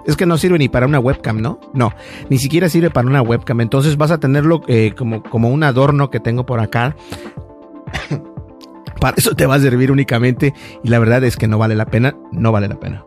Es 0.08 0.16
que 0.16 0.24
no 0.24 0.38
sirve 0.38 0.58
ni 0.58 0.70
para 0.70 0.86
una 0.86 0.98
webcam, 0.98 1.38
¿no? 1.42 1.60
No, 1.74 1.92
ni 2.30 2.38
siquiera 2.38 2.70
sirve 2.70 2.88
para 2.88 3.06
una 3.06 3.20
webcam. 3.20 3.60
Entonces 3.60 3.98
vas 3.98 4.10
a 4.10 4.18
tenerlo 4.18 4.62
eh, 4.66 4.94
como, 4.96 5.22
como 5.22 5.50
un 5.50 5.62
adorno 5.62 6.10
que 6.10 6.18
tengo 6.18 6.46
por 6.46 6.60
acá. 6.60 6.96
para 9.00 9.18
eso 9.18 9.34
te 9.36 9.44
va 9.44 9.56
a 9.56 9.60
servir 9.60 9.92
únicamente 9.92 10.54
y 10.82 10.88
la 10.88 10.98
verdad 10.98 11.22
es 11.24 11.36
que 11.36 11.46
no 11.46 11.58
vale 11.58 11.74
la 11.74 11.84
pena, 11.84 12.16
no 12.32 12.52
vale 12.52 12.68
la 12.68 12.80
pena. 12.80 13.04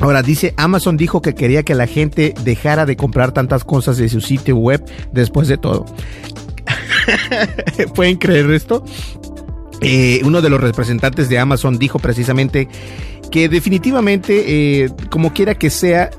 Ahora 0.00 0.22
dice, 0.22 0.52
Amazon 0.56 0.96
dijo 0.96 1.22
que 1.22 1.36
quería 1.36 1.62
que 1.62 1.76
la 1.76 1.86
gente 1.86 2.34
dejara 2.42 2.86
de 2.86 2.96
comprar 2.96 3.30
tantas 3.30 3.62
cosas 3.62 3.96
de 3.98 4.08
su 4.08 4.20
sitio 4.20 4.56
web 4.56 4.84
después 5.12 5.46
de 5.46 5.58
todo. 5.58 5.86
¿Pueden 7.94 8.16
creer 8.16 8.50
esto? 8.50 8.82
Eh, 9.80 10.20
uno 10.24 10.40
de 10.40 10.48
los 10.48 10.60
representantes 10.60 11.28
de 11.28 11.38
Amazon 11.38 11.78
dijo 11.78 11.98
precisamente 11.98 12.68
que 13.30 13.48
definitivamente, 13.48 14.84
eh, 14.84 14.90
como 15.10 15.32
quiera 15.32 15.56
que 15.56 15.68
sea, 15.68 16.10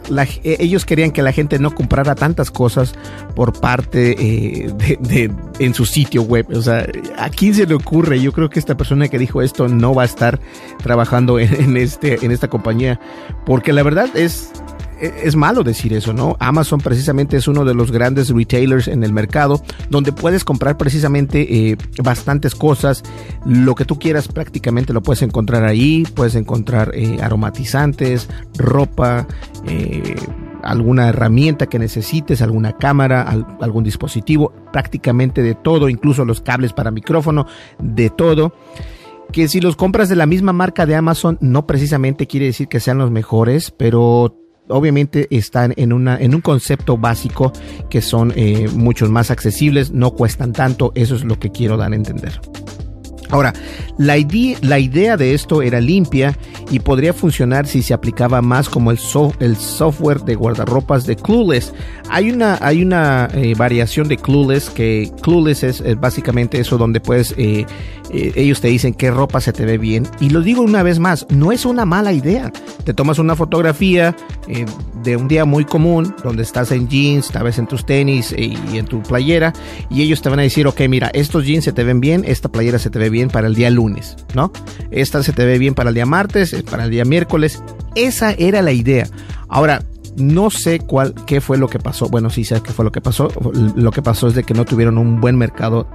eh, 0.43 0.57
ellos 0.59 0.85
querían 0.85 1.11
que 1.11 1.21
la 1.21 1.31
gente 1.31 1.57
no 1.57 1.73
comprara 1.73 2.15
tantas 2.15 2.51
cosas 2.51 2.93
por 3.33 3.59
parte 3.59 4.15
de, 4.15 5.31
en 5.59 5.73
su 5.73 5.85
sitio 5.85 6.23
web. 6.23 6.45
O 6.53 6.61
sea, 6.61 6.85
¿a 7.17 7.29
quién 7.29 7.53
se 7.53 7.65
le 7.65 7.75
ocurre? 7.75 8.19
Yo 8.19 8.33
creo 8.33 8.49
que 8.49 8.59
esta 8.59 8.75
persona 8.75 9.07
que 9.07 9.17
dijo 9.17 9.41
esto 9.41 9.67
no 9.67 9.95
va 9.95 10.03
a 10.03 10.05
estar 10.05 10.39
trabajando 10.83 11.39
en, 11.39 11.77
este, 11.77 12.25
en 12.25 12.31
esta 12.31 12.49
compañía, 12.49 12.99
porque 13.45 13.73
la 13.73 13.83
verdad 13.83 14.09
es 14.15 14.51
es 14.99 15.35
malo 15.35 15.63
decir 15.63 15.93
eso, 15.93 16.13
¿no? 16.13 16.37
Amazon 16.39 16.79
precisamente 16.79 17.37
es 17.37 17.47
uno 17.47 17.65
de 17.65 17.73
los 17.73 17.91
grandes 17.91 18.29
retailers 18.29 18.87
en 18.87 19.03
el 19.03 19.13
mercado 19.13 19.61
donde 19.89 20.11
puedes 20.11 20.43
comprar 20.43 20.77
precisamente 20.77 21.69
eh, 21.71 21.77
bastantes 22.03 22.55
cosas. 22.55 23.03
Lo 23.45 23.75
que 23.75 23.85
tú 23.85 23.99
quieras 23.99 24.27
prácticamente 24.27 24.93
lo 24.93 25.01
puedes 25.01 25.21
encontrar 25.21 25.63
ahí. 25.63 26.05
Puedes 26.15 26.35
encontrar 26.35 26.91
eh, 26.93 27.19
aromatizantes, 27.21 28.27
ropa, 28.57 29.27
eh, 29.67 30.15
alguna 30.63 31.09
herramienta 31.09 31.67
que 31.67 31.79
necesites, 31.79 32.41
alguna 32.41 32.73
cámara, 32.73 33.21
algún 33.61 33.83
dispositivo, 33.83 34.51
prácticamente 34.73 35.41
de 35.41 35.55
todo, 35.55 35.89
incluso 35.89 36.25
los 36.25 36.41
cables 36.41 36.73
para 36.73 36.91
micrófono, 36.91 37.45
de 37.79 38.09
todo 38.09 38.53
que 39.31 39.49
si 39.49 39.59
los 39.59 39.75
compras 39.75 40.07
de 40.07 40.15
la 40.15 40.25
misma 40.25 40.53
marca 40.53 40.85
de 40.85 40.95
Amazon 40.95 41.37
no 41.41 41.67
precisamente 41.67 42.27
quiere 42.27 42.45
decir 42.45 42.69
que 42.69 42.79
sean 42.79 42.97
los 42.97 43.11
mejores, 43.11 43.71
pero 43.71 44.46
obviamente 44.69 45.27
están 45.31 45.73
en, 45.77 45.93
una, 45.93 46.17
en 46.17 46.35
un 46.35 46.41
concepto 46.41 46.97
básico 46.97 47.53
que 47.89 48.01
son 48.01 48.33
eh, 48.35 48.67
muchos 48.73 49.09
más 49.09 49.31
accesibles, 49.31 49.91
no 49.91 50.11
cuestan 50.11 50.53
tanto, 50.53 50.91
eso 50.95 51.15
es 51.15 51.23
lo 51.23 51.39
que 51.39 51.51
quiero 51.51 51.77
dar 51.77 51.91
a 51.91 51.95
entender. 51.95 52.39
Ahora, 53.29 53.53
la, 53.97 54.17
idea, 54.17 54.57
la 54.61 54.79
idea 54.79 55.17
de 55.17 55.33
esto 55.33 55.61
era 55.61 55.81
limpia 55.81 56.37
y 56.71 56.79
podría 56.79 57.13
funcionar 57.13 57.67
si 57.67 57.81
se 57.81 57.93
aplicaba 57.93 58.41
más 58.41 58.69
como 58.69 58.89
el, 58.91 58.97
software 58.97 60.21
de 60.21 60.35
guardarropas 60.35 61.05
de 61.05 61.17
Clueless. 61.17 61.73
Hay 62.09 62.31
una, 62.31 62.57
hay 62.61 62.81
una 62.81 63.27
eh, 63.33 63.53
variación 63.57 64.07
de 64.07 64.15
Clueless 64.15 64.69
que 64.69 65.11
Clueless 65.21 65.63
es, 65.63 65.99
básicamente 65.99 66.59
eso 66.59 66.77
donde 66.77 67.01
puedes, 67.01 67.35
eh, 67.37 67.65
eh, 68.11 68.33
ellos 68.35 68.61
te 68.61 68.67
dicen 68.67 68.93
qué 68.93 69.11
ropa 69.11 69.41
se 69.41 69.53
te 69.53 69.65
ve 69.65 69.77
bien. 69.77 70.07
Y 70.19 70.29
lo 70.29 70.41
digo 70.41 70.61
una 70.61 70.83
vez 70.83 70.99
más, 70.99 71.25
no 71.29 71.51
es 71.51 71.65
una 71.65 71.85
mala 71.85 72.13
idea. 72.13 72.51
Te 72.83 72.93
tomas 72.93 73.19
una 73.19 73.35
fotografía 73.35 74.15
de 75.03 75.17
un 75.17 75.27
día 75.27 75.45
muy 75.45 75.65
común 75.65 76.15
donde 76.23 76.43
estás 76.43 76.71
en 76.71 76.87
jeans, 76.87 77.29
tal 77.29 77.43
vez 77.43 77.57
en 77.57 77.67
tus 77.67 77.85
tenis 77.85 78.33
y 78.37 78.77
en 78.77 78.85
tu 78.85 79.01
playera 79.03 79.53
y 79.89 80.01
ellos 80.01 80.21
te 80.21 80.29
van 80.29 80.39
a 80.39 80.43
decir, 80.43 80.67
ok, 80.67 80.81
mira, 80.89 81.09
estos 81.13 81.45
jeans 81.45 81.65
se 81.65 81.71
te 81.71 81.83
ven 81.83 81.99
bien, 81.99 82.23
esta 82.25 82.49
playera 82.49 82.79
se 82.79 82.89
te 82.89 82.99
ve 82.99 83.09
bien 83.09 83.29
para 83.29 83.47
el 83.47 83.55
día 83.55 83.69
lunes, 83.69 84.15
¿no? 84.33 84.51
Esta 84.91 85.23
se 85.23 85.33
te 85.33 85.45
ve 85.45 85.57
bien 85.57 85.73
para 85.73 85.89
el 85.89 85.95
día 85.95 86.05
martes, 86.05 86.53
eh, 86.53 86.63
para 86.63 86.85
el 86.85 86.91
día 86.91 87.05
miércoles. 87.05 87.63
Esa 87.95 88.31
era 88.31 88.61
la 88.61 88.71
idea. 88.71 89.07
Ahora, 89.47 89.83
no 90.17 90.49
sé 90.49 90.79
cuál, 90.79 91.13
qué 91.25 91.41
fue 91.41 91.57
lo 91.57 91.67
que 91.67 91.79
pasó. 91.79 92.09
Bueno, 92.09 92.29
sí 92.29 92.43
sé 92.43 92.61
qué 92.61 92.71
fue 92.71 92.85
lo 92.85 92.91
que 92.91 93.01
pasó. 93.01 93.29
Lo 93.75 93.91
que 93.91 94.01
pasó 94.01 94.27
es 94.27 94.33
de 94.33 94.43
que 94.43 94.53
no 94.53 94.65
tuvieron 94.65 94.97
un 94.97 95.21
buen 95.21 95.37
mercado 95.37 95.87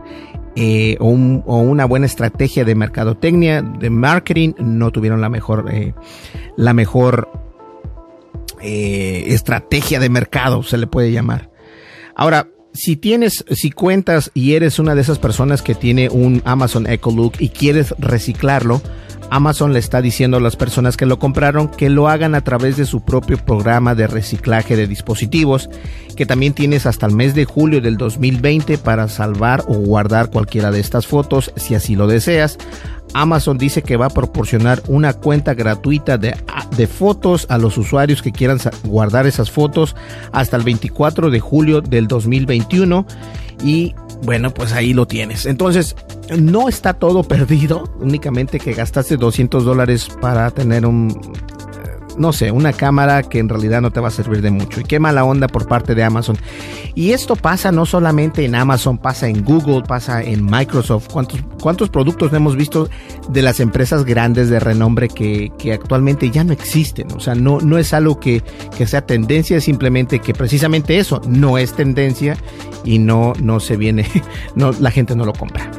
eh, 0.56 0.96
o, 1.00 1.08
una 1.08 1.84
buena 1.84 2.06
estrategia 2.06 2.64
de 2.64 2.74
mercadotecnia, 2.74 3.62
de 3.62 3.90
marketing. 3.90 4.54
No 4.58 4.90
tuvieron 4.90 5.20
la 5.20 5.28
mejor, 5.28 5.66
eh, 5.72 5.94
la 6.56 6.74
mejor 6.74 7.28
estrategia 8.64 9.98
de 9.98 10.08
mercado, 10.08 10.62
se 10.62 10.78
le 10.78 10.86
puede 10.86 11.10
llamar. 11.10 11.50
Ahora, 12.14 12.46
si 12.74 12.96
tienes, 12.96 13.44
si 13.50 13.70
cuentas 13.70 14.30
y 14.34 14.54
eres 14.54 14.78
una 14.78 14.94
de 14.94 15.02
esas 15.02 15.18
personas 15.18 15.62
que 15.62 15.74
tiene 15.74 16.08
un 16.08 16.42
Amazon 16.44 16.86
Echo 16.86 17.10
Look 17.10 17.34
y 17.38 17.50
quieres 17.50 17.94
reciclarlo, 17.98 18.80
Amazon 19.30 19.72
le 19.72 19.78
está 19.78 20.02
diciendo 20.02 20.36
a 20.36 20.40
las 20.40 20.56
personas 20.56 20.98
que 20.98 21.06
lo 21.06 21.18
compraron 21.18 21.68
que 21.68 21.88
lo 21.88 22.08
hagan 22.08 22.34
a 22.34 22.44
través 22.44 22.76
de 22.76 22.84
su 22.84 23.02
propio 23.02 23.38
programa 23.38 23.94
de 23.94 24.06
reciclaje 24.06 24.76
de 24.76 24.86
dispositivos, 24.86 25.70
que 26.16 26.26
también 26.26 26.52
tienes 26.52 26.84
hasta 26.84 27.06
el 27.06 27.14
mes 27.14 27.34
de 27.34 27.46
julio 27.46 27.80
del 27.80 27.96
2020 27.96 28.76
para 28.76 29.08
salvar 29.08 29.64
o 29.68 29.74
guardar 29.74 30.30
cualquiera 30.30 30.70
de 30.70 30.80
estas 30.80 31.06
fotos 31.06 31.50
si 31.56 31.74
así 31.74 31.96
lo 31.96 32.06
deseas. 32.06 32.58
Amazon 33.14 33.58
dice 33.58 33.82
que 33.82 33.96
va 33.96 34.06
a 34.06 34.10
proporcionar 34.10 34.82
una 34.88 35.12
cuenta 35.12 35.54
gratuita 35.54 36.18
de, 36.18 36.34
fotos 36.86 37.46
a 37.48 37.58
los 37.58 37.78
usuarios 37.78 38.22
que 38.22 38.32
quieran 38.32 38.58
guardar 38.84 39.26
esas 39.26 39.50
fotos 39.50 39.94
hasta 40.32 40.56
el 40.56 40.64
24 40.64 41.30
de 41.30 41.38
julio 41.40 41.80
del 41.80 42.08
2021 42.08 43.06
y 43.62 43.94
bueno 44.22 44.52
pues 44.52 44.72
ahí 44.72 44.92
lo 44.94 45.06
tienes. 45.06 45.46
Entonces 45.46 45.94
no 46.38 46.68
está 46.68 46.94
todo 46.94 47.22
perdido. 47.28 47.84
Únicamente 48.00 48.58
que 48.58 48.72
gastaste 48.72 49.16
200 49.16 49.64
dólares 49.64 50.08
para 50.20 50.50
tener 50.50 50.86
un 50.86 51.16
no 52.18 52.32
sé, 52.32 52.50
una 52.50 52.72
cámara 52.72 53.22
que 53.22 53.38
en 53.38 53.48
realidad 53.48 53.80
no 53.80 53.90
te 53.90 54.00
va 54.00 54.08
a 54.08 54.12
servir 54.12 54.42
de 54.42 54.50
mucho. 54.50 54.80
Y 54.80 54.84
qué 54.84 54.98
mala 54.98 55.24
onda 55.24 55.48
por 55.48 55.66
parte 55.66 55.94
de 55.94 56.04
Amazon. 56.04 56.36
Y 56.94 57.12
esto 57.12 57.36
pasa 57.36 57.72
no 57.72 57.86
solamente 57.86 58.44
en 58.44 58.54
Amazon, 58.54 58.98
pasa 58.98 59.28
en 59.28 59.44
Google, 59.44 59.82
pasa 59.82 60.22
en 60.22 60.44
Microsoft. 60.44 61.08
¿Cuántos, 61.12 61.40
cuántos 61.60 61.88
productos 61.88 62.32
hemos 62.32 62.56
visto 62.56 62.88
de 63.28 63.42
las 63.42 63.60
empresas 63.60 64.04
grandes 64.04 64.50
de 64.50 64.60
renombre 64.60 65.08
que, 65.08 65.50
que 65.58 65.72
actualmente 65.72 66.30
ya 66.30 66.44
no 66.44 66.52
existen? 66.52 67.08
O 67.12 67.20
sea, 67.20 67.34
no, 67.34 67.60
no 67.60 67.78
es 67.78 67.92
algo 67.94 68.20
que, 68.20 68.42
que 68.76 68.86
sea 68.86 69.06
tendencia, 69.06 69.56
es 69.56 69.64
simplemente 69.64 70.18
que 70.18 70.34
precisamente 70.34 70.98
eso 70.98 71.20
no 71.26 71.58
es 71.58 71.72
tendencia 71.72 72.36
y 72.84 72.98
no, 72.98 73.32
no 73.40 73.60
se 73.60 73.76
viene, 73.76 74.06
no, 74.54 74.72
la 74.72 74.90
gente 74.90 75.14
no 75.14 75.24
lo 75.24 75.32
compra. 75.32 75.70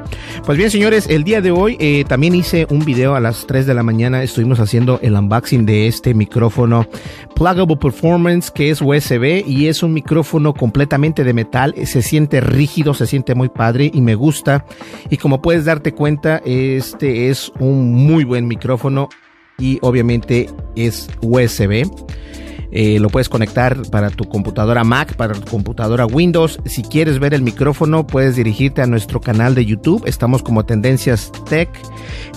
Pues 0.45 0.57
bien, 0.57 0.69
señores, 0.69 1.07
el 1.07 1.23
día 1.23 1.41
de 1.41 1.51
hoy 1.51 1.77
eh, 1.79 2.03
también 2.05 2.36
hice 2.36 2.67
un 2.69 2.84
video 2.84 3.15
a 3.15 3.21
las 3.21 3.47
3 3.47 3.65
de 3.65 3.73
la 3.73 3.81
mañana. 3.81 4.23
Estuvimos 4.23 4.60
haciendo 4.60 4.99
el 5.01 5.13
unboxing 5.13 5.65
de 5.65 5.88
este 5.88 6.13
micrófono 6.23 6.88
Pluggable 7.36 7.75
Performance 7.75 8.49
que 8.49 8.69
es 8.69 8.81
USB 8.81 9.43
y 9.45 9.67
es 9.67 9.83
un 9.83 9.93
micrófono 9.93 10.53
completamente 10.53 11.23
de 11.23 11.33
metal. 11.33 11.75
Se 11.86 12.01
siente 12.01 12.39
rígido, 12.39 12.93
se 12.93 13.07
siente 13.07 13.36
muy 13.36 13.49
padre 13.49 13.91
y 13.93 14.01
me 14.01 14.15
gusta. 14.15 14.65
Y 15.09 15.17
como 15.17 15.41
puedes 15.41 15.65
darte 15.65 15.91
cuenta, 15.93 16.41
este 16.45 17.29
es 17.29 17.51
un 17.59 17.93
muy 17.93 18.23
buen 18.23 18.47
micrófono 18.47 19.09
y 19.57 19.79
obviamente 19.81 20.49
es 20.75 21.09
USB. 21.21 21.83
Eh, 22.75 22.99
lo 22.99 23.09
puedes 23.09 23.29
conectar 23.29 23.79
para 23.91 24.09
tu 24.09 24.25
computadora 24.25 24.83
Mac, 24.83 25.15
para 25.15 25.36
tu 25.36 25.45
computadora 25.49 26.07
Windows. 26.07 26.59
Si 26.65 26.81
quieres 26.81 27.19
ver 27.19 27.36
el 27.36 27.43
micrófono, 27.43 28.07
puedes 28.07 28.36
dirigirte 28.36 28.81
a 28.81 28.88
nuestro 28.88 29.21
canal 29.21 29.53
de 29.53 29.63
YouTube. 29.63 30.01
Estamos 30.07 30.41
como 30.41 30.65
Tendencias 30.65 31.31
Tech 31.47 31.69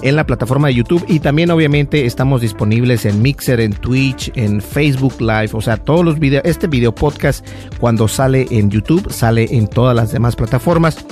en 0.02 0.14
la 0.14 0.26
plataforma 0.26 0.68
de 0.68 0.74
YouTube 0.74 1.02
y 1.08 1.20
también 1.20 1.50
obviamente 1.50 2.04
estamos 2.04 2.42
disponibles 2.42 3.06
en 3.06 3.22
Mixer, 3.22 3.60
en 3.60 3.72
Twitch, 3.72 4.30
en 4.34 4.60
Facebook 4.60 5.14
Live. 5.20 5.50
O 5.54 5.62
sea, 5.62 5.78
todos 5.78 6.04
los 6.04 6.18
videos, 6.18 6.44
este 6.44 6.66
video 6.66 6.94
podcast 6.94 7.46
cuando 7.80 8.06
sale 8.06 8.46
en 8.50 8.70
YouTube, 8.70 9.10
sale 9.10 9.56
en 9.56 9.68
todas 9.68 9.96
las 9.96 10.12
demás 10.12 10.36
plataformas. 10.36 11.06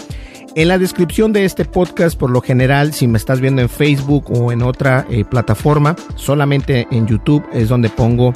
En 0.54 0.68
la 0.68 0.76
descripción 0.76 1.32
de 1.32 1.46
este 1.46 1.64
podcast, 1.64 2.16
por 2.18 2.30
lo 2.30 2.42
general, 2.42 2.92
si 2.92 3.08
me 3.08 3.16
estás 3.16 3.40
viendo 3.40 3.62
en 3.62 3.70
Facebook 3.70 4.26
o 4.28 4.52
en 4.52 4.62
otra 4.62 5.06
eh, 5.08 5.24
plataforma, 5.24 5.96
solamente 6.14 6.86
en 6.92 7.06
YouTube 7.06 7.44
es 7.52 7.70
donde 7.70 7.88
pongo 7.88 8.34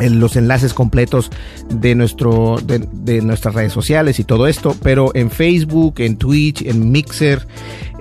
los 0.00 0.36
enlaces 0.36 0.74
completos 0.74 1.30
de 1.68 1.94
nuestro 1.94 2.58
de, 2.64 3.22
nuestras 3.22 3.54
redes 3.54 3.72
sociales 3.72 4.20
y 4.20 4.24
todo 4.24 4.46
esto 4.46 4.76
pero 4.82 5.10
en 5.14 5.30
Facebook 5.30 5.94
en 5.98 6.16
Twitch 6.16 6.62
en 6.62 6.90
Mixer 6.90 7.46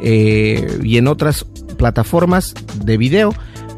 eh, 0.01 0.79
y 0.83 0.97
en 0.97 1.07
otras 1.07 1.45
plataformas 1.77 2.53
de 2.83 2.97
video 2.97 3.33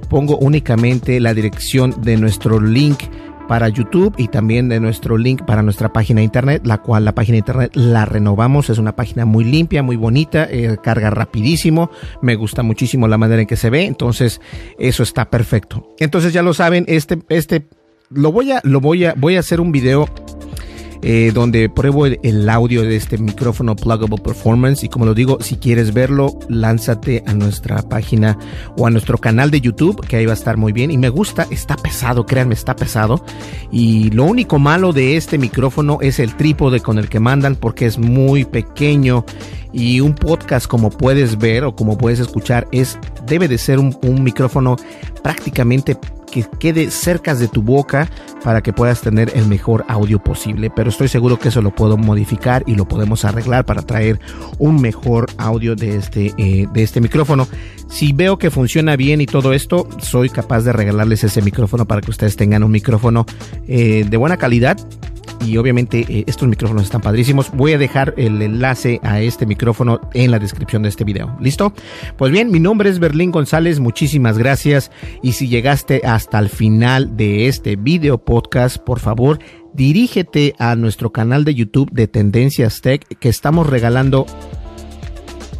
pongo 0.10 0.38
únicamente 0.38 1.19
la 1.19 1.34
dirección 1.34 2.01
de 2.01 2.17
nuestro 2.17 2.60
link 2.60 3.03
para 3.47 3.69
YouTube 3.69 4.13
y 4.17 4.27
también 4.27 4.69
de 4.69 4.80
nuestro 4.80 5.17
link 5.17 5.43
para 5.45 5.63
nuestra 5.63 5.91
página 5.93 6.21
internet, 6.21 6.63
la 6.65 6.80
cual 6.80 7.06
la 7.06 7.15
página 7.15 7.38
internet 7.38 7.71
la 7.75 8.06
renovamos, 8.06 8.69
es 8.69 8.77
una 8.77 8.95
página 8.95 9.25
muy 9.25 9.43
limpia, 9.43 9.82
muy 9.84 9.95
bonita, 9.95 10.47
eh, 10.49 10.77
carga 10.84 11.10
rapidísimo, 11.10 11.89
me 12.21 12.36
gusta 12.36 12.62
muchísimo 12.62 13.08
la 13.08 13.17
manera 13.17 13.41
en 13.41 13.47
que 13.47 13.56
se 13.56 13.69
ve, 13.69 13.86
entonces 13.86 14.41
eso 14.77 15.03
está 15.03 15.30
perfecto. 15.30 15.95
Entonces 15.99 16.34
ya 16.34 16.43
lo 16.43 16.53
saben, 16.53 16.86
este, 16.88 17.19
este 17.30 17.67
lo 18.10 18.32
voy 18.32 18.52
a, 18.52 18.62
lo 18.63 18.80
voy 18.80 19.06
a, 19.06 19.13
voy 19.17 19.36
a 19.36 19.39
hacer 19.39 19.60
un 19.60 19.72
video 19.72 20.08
eh, 21.04 21.32
donde 21.34 21.70
pruebo 21.70 22.06
el, 22.08 22.50
audio 22.50 22.82
de 22.82 22.96
este 22.96 23.17
micrófono 23.17 23.76
Pluggable 23.76 24.17
Performance. 24.17 24.84
Y 24.84 24.89
como 24.89 25.06
lo 25.06 25.13
digo, 25.13 25.38
si 25.41 25.58
quieres 25.58 25.93
verlo, 25.93 26.39
lánzate 26.50 27.24
a 27.26 27.34
nuestra 27.34 27.82
página 27.84 28.38
o 28.78 28.88
a 28.88 28.89
nuestro 28.89 29.17
canal 29.17 29.52
de 29.52 29.62
YouTube, 29.62 30.06
que 30.06 30.17
ahí 30.17 30.26
va 30.26 30.32
a 30.32 30.36
estar 30.36 30.58
muy 30.58 30.74
bien. 30.74 30.89
Y 30.89 30.98
me 30.98 31.10
gusta, 31.10 31.46
está 31.52 31.76
pesado, 31.76 32.26
créanme, 32.26 32.56
está 32.56 32.76
pesado. 32.76 33.24
Y 33.72 34.10
lo 34.12 34.26
único 34.26 34.58
malo 34.58 34.91
de 34.91 35.17
este 35.17 35.38
micrófono 35.38 36.00
es 36.02 36.20
el 36.20 36.36
trípode 36.36 36.80
con 36.80 36.98
el 36.98 37.10
que 37.10 37.20
mandan 37.20 37.56
porque 37.56 37.86
es 37.86 37.98
muy 37.98 38.46
pequeño. 38.46 39.24
Y 39.74 40.00
un 40.00 40.15
podcast 40.15 40.65
como 40.65 40.89
puedes 40.89 41.38
ver 41.38 41.63
o 41.63 41.76
como 41.76 41.98
puedes 41.98 42.20
escuchar 42.20 42.67
es 42.72 42.98
debe 43.28 43.48
de 43.48 43.58
ser 43.58 43.80
un, 43.80 43.96
un 44.02 44.24
micrófono 44.24 44.78
prácticamente 45.22 45.98
que 46.43 46.58
quede 46.58 46.91
cerca 46.91 47.36
de 47.36 47.47
tu 47.47 47.62
boca 47.62 48.10
para 48.43 48.62
que 48.62 48.73
puedas 48.73 49.02
tener 49.02 49.32
el 49.36 49.47
mejor 49.47 49.86
audio 49.88 50.19
posible. 50.19 50.69
Pero 50.69 50.89
estoy 50.89 51.08
seguro 51.08 51.39
que 51.39 51.50
eso 51.50 51.62
lo 51.62 51.73
puedo 51.73 51.97
modificar 51.97 52.63
y 52.67 52.76
lo 52.76 52.88
podemos 52.88 53.26
arreglar 53.26 53.65
para 53.65 53.82
traer 53.82 54.19
un 54.60 54.82
mejor 54.82 55.28
audio 55.38 55.76
de 55.76 55.97
este, 55.97 56.34
eh, 56.38 56.67
de 56.71 56.84
este 56.84 57.02
micrófono. 57.02 57.47
Si 57.89 58.13
veo 58.13 58.38
que 58.38 58.52
funciona 58.52 58.95
bien 58.95 59.21
y 59.21 59.26
todo 59.26 59.54
esto, 59.54 59.88
soy 60.00 60.30
capaz 60.30 60.62
de 60.62 60.73
regalarles 60.73 61.23
ese 61.23 61.41
micrófono 61.41 61.86
para 61.86 62.02
que 62.02 62.12
ustedes 62.12 62.36
tengan 62.36 62.63
un 62.63 62.71
micrófono 62.71 63.26
eh, 63.67 64.06
de 64.08 64.17
buena 64.17 64.38
calidad 64.38 64.78
y 65.45 65.58
obviamente 65.58 66.06
eh, 66.08 66.23
estos 66.28 66.47
micrófonos 66.47 66.84
están 66.84 67.02
padrísimos. 67.02 67.52
Voy 67.52 67.73
a 67.73 67.78
dejar 67.78 68.13
el 68.17 68.41
enlace 68.41 69.00
a 69.04 69.21
este 69.21 69.45
micrófono 69.45 70.00
en 70.13 70.32
la 70.32 70.39
descripción 70.39 70.84
de 70.84 70.89
este 70.89 71.04
video. 71.04 71.36
¿Listo? 71.39 71.73
Pues 72.17 72.32
bien, 72.32 72.52
mi 72.52 72.60
nombre 72.60 72.89
es 72.89 73.00
Berlín 73.00 73.32
González, 73.32 73.80
muchísimas 73.80 74.38
gracias 74.38 74.91
y 75.21 75.34
si 75.34 75.47
llegaste 75.47 76.02
hasta 76.06 76.39
el 76.39 76.50
final 76.50 77.17
de 77.17 77.47
este 77.47 77.76
video 77.76 78.17
podcast, 78.17 78.78
por 78.78 79.00
favor, 79.00 79.39
dirígete 79.73 80.56
a 80.60 80.76
nuestro 80.76 81.12
canal 81.12 81.45
de 81.45 81.56
YouTube 81.56 81.91
de 81.91 82.08
Tendencias 82.08 82.82
Tech 82.82 83.06
que 83.19 83.30
estamos 83.30 83.67
regalando 83.67 84.26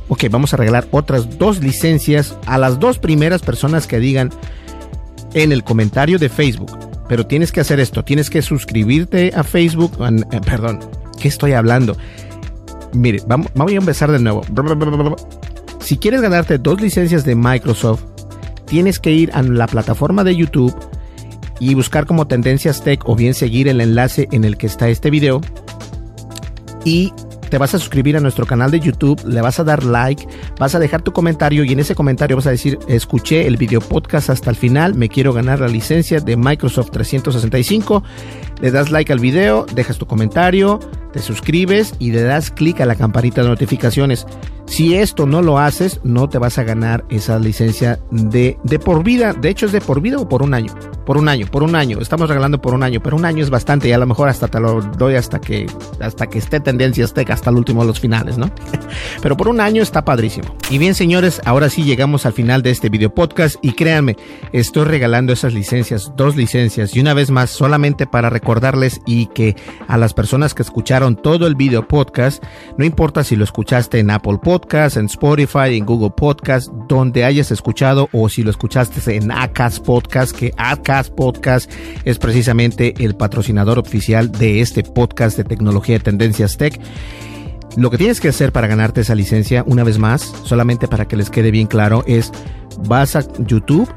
Ok, 0.10 0.26
vamos 0.32 0.54
a 0.54 0.58
regalar 0.58 0.88
otras 0.92 1.38
dos 1.38 1.62
licencias 1.62 2.38
a 2.46 2.58
las 2.58 2.80
dos 2.80 2.98
primeras 2.98 3.42
personas 3.42 3.88
que 3.88 4.00
digan 4.00 4.30
en 5.34 5.52
el 5.52 5.66
comentario 5.66 6.18
de 6.18 6.30
Facebook 6.30 6.87
pero 7.08 7.26
tienes 7.26 7.52
que 7.52 7.62
hacer 7.62 7.80
esto, 7.80 8.04
tienes 8.04 8.30
que 8.30 8.42
suscribirte 8.42 9.32
a 9.36 9.44
Facebook, 9.44 9.92
eh, 10.32 10.42
perdón, 10.46 10.80
¿qué 11.20 11.28
estoy 11.28 11.54
hablando? 11.54 11.98
Mire, 12.94 13.22
vamos, 13.28 13.48
vamos 13.56 13.74
a 13.74 13.76
empezar 13.76 14.12
de 14.12 14.20
nuevo. 14.20 14.42
Si 15.80 15.98
quieres 15.98 16.22
ganarte 16.22 16.58
dos 16.58 16.82
licencias 16.82 17.24
de 17.24 17.36
Microsoft, 17.36 18.04
tienes 18.66 19.00
que 19.00 19.12
ir 19.12 19.32
a 19.34 19.42
la 19.42 19.68
plataforma 19.68 20.24
de 20.24 20.36
YouTube 20.36 20.76
y 21.60 21.74
buscar 21.74 22.06
como 22.06 22.28
Tendencias 22.28 22.84
Tech 22.84 23.02
o 23.06 23.16
bien 23.16 23.34
seguir 23.34 23.68
el 23.68 23.82
enlace 23.82 24.28
en 24.32 24.44
el 24.44 24.58
que 24.58 24.68
está 24.68 24.90
este 24.90 25.10
video 25.10 25.42
y 26.84 27.12
te 27.50 27.58
vas 27.58 27.74
a 27.74 27.80
suscribir 27.80 28.18
a 28.18 28.20
nuestro 28.20 28.46
canal 28.46 28.72
de 28.72 28.80
YouTube, 28.80 29.22
le 29.26 29.42
vas 29.42 29.60
a 29.60 29.64
dar 29.64 29.84
like, 29.84 30.28
vas 30.60 30.76
a 30.76 30.80
dejar 30.80 31.02
tu 31.02 31.14
comentario 31.14 31.64
y 31.64 31.72
en 31.72 31.80
ese 31.80 31.96
comentario 31.96 32.36
vas 32.36 32.48
a 32.48 32.52
decir, 32.52 32.80
escuché 32.88 33.48
el 33.48 33.58
video 33.58 33.82
podcast 33.82 34.30
hasta 34.30 34.50
el 34.50 34.56
final, 34.56 34.96
me 34.96 35.10
quiero 35.10 35.34
ganar 35.34 35.60
la 35.60 35.68
licencia 35.68 36.20
de 36.20 36.38
Microsoft 36.38 36.92
365, 36.92 38.04
le 38.62 38.72
das 38.72 38.92
like 38.92 39.12
al 39.12 39.20
video, 39.20 39.66
dejas 39.74 39.98
tu 39.98 40.06
comentario, 40.06 40.80
te 41.14 41.20
suscribes 41.20 41.94
y 42.00 42.12
le 42.12 42.24
das 42.24 42.52
clic 42.52 42.82
a 42.82 42.86
la 42.86 42.96
campanita 42.96 43.42
de 43.42 43.50
notificaciones. 43.50 44.26
Si 44.68 44.96
esto 44.96 45.26
no 45.26 45.42
lo 45.42 45.58
haces, 45.58 46.02
no 46.04 46.30
te 46.30 46.38
vas 46.38 46.58
a 46.58 46.64
ganar 46.64 47.06
esa 47.10 47.40
licencia 47.40 48.00
de, 48.12 48.58
de 48.64 48.80
por 48.80 49.04
vida. 49.04 49.34
De 49.34 49.50
hecho, 49.50 49.66
es 49.66 49.72
de 49.72 49.82
por 49.82 50.02
vida 50.02 50.18
o 50.18 50.28
por 50.28 50.44
un 50.44 50.54
año. 50.54 50.74
Por 51.06 51.18
un 51.18 51.30
año, 51.30 51.48
por 51.48 51.64
un 51.64 51.74
año. 51.76 52.00
Estamos 52.02 52.28
regalando 52.28 52.62
por 52.62 52.74
un 52.74 52.84
año, 52.84 53.00
pero 53.02 53.16
un 53.16 53.24
año 53.24 53.42
es 53.42 53.50
bastante 53.50 53.88
y 53.88 53.94
a 53.94 53.98
lo 53.98 54.06
mejor 54.06 54.28
hasta 54.28 54.50
te 54.50 54.60
lo 54.60 54.82
doy 54.82 55.16
hasta 55.16 55.40
que, 55.40 55.68
hasta 56.02 56.28
que 56.28 56.38
esté 56.38 56.60
tendencia, 56.60 57.06
hasta 57.06 57.50
el 57.50 57.56
último 57.56 57.82
de 57.82 57.88
los 57.88 58.00
finales, 58.00 58.38
¿no? 58.38 58.52
pero 59.22 59.38
por 59.38 59.48
un 59.48 59.62
año 59.62 59.82
está 59.82 60.04
padrísimo. 60.04 60.54
Y 60.70 60.78
bien, 60.78 60.96
señores, 60.96 61.42
ahora 61.46 61.70
sí 61.70 61.84
llegamos 61.84 62.26
al 62.26 62.34
final 62.34 62.62
de 62.62 62.72
este 62.72 62.90
video 62.90 63.16
podcast 63.16 63.56
y 63.62 63.72
créanme, 63.72 64.18
estoy 64.52 64.84
regalando 64.84 65.32
esas 65.32 65.54
licencias, 65.54 66.12
dos 66.18 66.36
licencias 66.36 66.94
y 66.94 67.00
una 67.00 67.14
vez 67.14 67.32
más 67.32 67.50
solamente 67.50 68.06
para 68.06 68.30
recordarles 68.30 69.00
y 69.06 69.28
que 69.28 69.56
a 69.88 69.98
las 69.98 70.14
personas 70.14 70.54
que 70.54 70.64
escucharon 70.64 71.16
todo 71.16 71.48
el 71.48 71.56
video 71.56 71.88
podcast, 71.88 72.44
no 72.78 72.84
importa 72.84 73.24
si 73.24 73.38
lo 73.38 73.46
escuchaste 73.46 74.00
en 74.00 74.12
Apple 74.12 74.40
Podcast, 74.44 74.57
Podcast, 74.60 74.98
en 74.98 75.06
Spotify, 75.06 75.78
en 75.78 75.86
Google 75.86 76.10
Podcast, 76.10 76.72
donde 76.88 77.24
hayas 77.24 77.52
escuchado 77.52 78.10
o 78.12 78.28
si 78.28 78.42
lo 78.42 78.50
escuchaste 78.50 79.16
en 79.16 79.32
Acast 79.32 79.86
Podcast, 79.86 80.36
que 80.36 80.52
Acast 80.58 81.14
Podcast 81.14 81.72
es 82.06 82.18
precisamente 82.18 82.96
el 82.98 83.16
patrocinador 83.16 83.78
oficial 83.78 84.32
de 84.32 84.62
este 84.62 84.82
podcast 84.82 85.38
de 85.38 85.44
tecnología 85.44 86.00
de 86.00 86.04
tendencias 86.06 86.58
tech. 86.58 86.82
Lo 87.76 87.92
que 87.92 88.00
tienes 88.00 88.20
que 88.20 88.30
hacer 88.30 88.52
para 88.52 88.66
ganarte 88.66 89.02
esa 89.02 89.14
licencia, 89.14 89.64
una 89.68 89.84
vez 89.84 90.00
más, 90.00 90.34
solamente 90.44 90.88
para 90.88 91.08
que 91.08 91.18
les 91.18 91.30
quede 91.30 91.52
bien 91.52 91.68
claro, 91.68 92.04
es 92.08 92.32
vas 92.88 93.16
a 93.16 93.24
YouTube, 93.46 93.88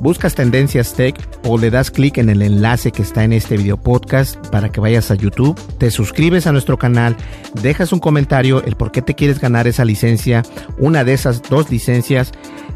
buscas 0.00 0.34
Tendencias 0.34 0.94
Tech 0.94 1.14
o 1.44 1.58
le 1.58 1.70
das 1.70 1.90
clic 1.90 2.18
en 2.18 2.30
el 2.30 2.42
enlace 2.42 2.90
que 2.90 3.02
está 3.02 3.22
en 3.24 3.32
este 3.32 3.56
video 3.56 3.76
podcast 3.76 4.36
para 4.48 4.70
que 4.70 4.80
vayas 4.80 5.10
a 5.10 5.14
YouTube, 5.14 5.60
te 5.78 5.90
suscribes 5.90 6.46
a 6.46 6.52
nuestro 6.52 6.78
canal, 6.78 7.16
dejas 7.62 7.92
un 7.92 8.00
comentario 8.00 8.62
el 8.64 8.76
por 8.76 8.92
qué 8.92 9.02
te 9.02 9.14
quieres 9.14 9.40
ganar 9.40 9.66
esa 9.66 9.84
licencia, 9.84 10.42
una 10.78 11.04
de 11.04 11.12
esas 11.12 11.42
dos 11.42 11.70
licencias 11.70 12.32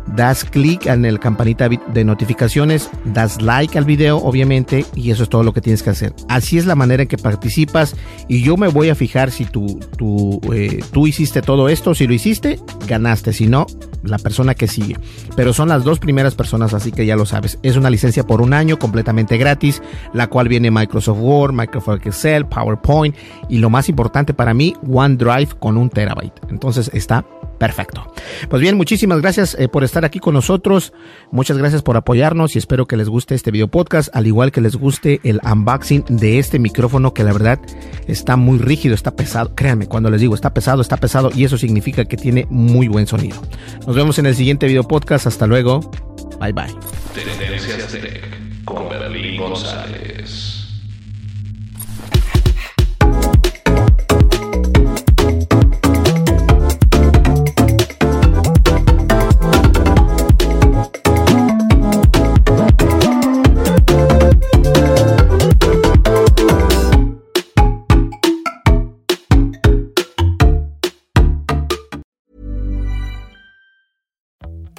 das 0.07 0.45
clic 0.45 0.87
en 0.87 1.05
el 1.05 1.19
campanita 1.19 1.69
de 1.69 2.05
notificaciones, 2.05 2.91
das 3.05 3.41
like 3.41 3.79
al 3.79 3.85
video, 3.85 4.19
obviamente, 4.19 4.85
y 4.95 5.11
eso 5.11 5.23
es 5.23 5.29
todo 5.29 5.43
lo 5.43 5.53
que 5.53 5.61
tienes 5.61 5.83
que 5.83 5.91
hacer. 5.91 6.15
Así 6.29 6.59
es 6.59 6.67
la 6.67 6.75
manera 6.75 7.03
en 7.03 7.09
que 7.09 7.19
participas 7.19 7.97
y 8.29 8.43
yo 8.43 8.57
me 8.57 8.69
voy 8.69 8.91
a 8.91 8.95
fijar 8.95 9.31
si 9.31 9.45
tú, 9.45 9.81
tú, 9.97 10.41
eh, 10.53 10.81
tú 10.93 11.07
hiciste 11.07 11.43
todo 11.43 11.69
esto, 11.69 11.95
si 11.95 12.07
lo 12.07 12.15
hiciste, 12.15 12.61
ganaste, 12.87 13.33
si 13.33 13.47
no, 13.47 13.67
la 14.03 14.19
persona 14.19 14.55
que 14.55 14.69
sigue. 14.69 14.97
Pero 15.37 15.53
son 15.53 15.69
las 15.69 15.85
dos 15.85 15.99
primeras 15.99 16.35
personas, 16.35 16.75
así 16.75 16.93
que 16.93 17.07
ya 17.07 17.17
lo 17.17 17.27
sabes. 17.27 17.59
Es 17.63 17.77
una 17.77 17.91
licencia 17.91 18.27
por 18.27 18.41
un 18.41 18.53
año 18.53 18.79
completamente 18.79 19.37
gratis, 19.39 19.83
la 20.13 20.29
cual 20.29 20.49
viene 20.49 20.71
Microsoft 20.71 21.19
Word, 21.21 21.53
Microsoft 21.53 22.07
Excel, 22.07 22.47
PowerPoint 22.47 23.17
y 23.49 23.59
lo 23.59 23.71
más 23.71 23.89
importante 23.89 24.35
para 24.35 24.55
mí, 24.55 24.75
OneDrive 24.87 25.59
con 25.59 25.77
un 25.77 25.91
terabyte. 25.91 26.41
Entonces 26.51 26.91
está 26.93 27.25
Perfecto. 27.59 28.13
Pues 28.49 28.61
bien, 28.61 28.77
muchísimas 28.77 29.21
gracias 29.21 29.57
eh, 29.59 29.69
por 29.69 29.85
estar 29.85 30.05
aquí 30.05 30.19
con 30.19 30.35
nosotros. 30.35 30.93
Muchas 31.31 31.57
gracias 31.57 31.83
por 31.83 31.97
apoyarnos 31.97 32.55
y 32.57 32.59
espero 32.59 32.87
que 32.87 32.97
les 32.97 33.09
guste 33.09 33.35
este 33.35 33.51
video 33.51 33.69
podcast, 33.69 34.15
al 34.15 34.27
igual 34.27 34.53
que 34.53 34.61
les 34.61 34.77
guste 34.77 35.21
el 35.25 35.41
unboxing 35.45 36.05
de 36.09 36.39
este 36.39 36.59
micrófono 36.59 37.15
que 37.15 37.25
la 37.25 37.33
verdad 37.33 37.61
está 38.07 38.37
muy 38.37 38.59
rígido, 38.59 38.95
está 38.95 39.15
pesado. 39.15 39.55
Créanme, 39.55 39.87
cuando 39.87 40.11
les 40.11 40.21
digo 40.21 40.35
está 40.35 40.53
pesado, 40.53 40.83
está 40.83 40.97
pesado 40.97 41.31
y 41.35 41.45
eso 41.45 41.59
significa 41.59 42.05
que 42.05 42.17
tiene 42.17 42.47
muy 42.51 42.89
buen 42.89 43.07
sonido. 43.07 43.41
Nos 43.87 43.97
vemos 43.97 44.19
en 44.19 44.27
el 44.27 44.35
siguiente 44.35 44.67
video 44.67 44.85
podcast. 44.85 45.27
Hasta 45.27 45.47
luego. 45.47 45.81
Bye 46.41 46.53
bye. 46.53 46.75
con 48.65 48.89
González. 49.37 50.24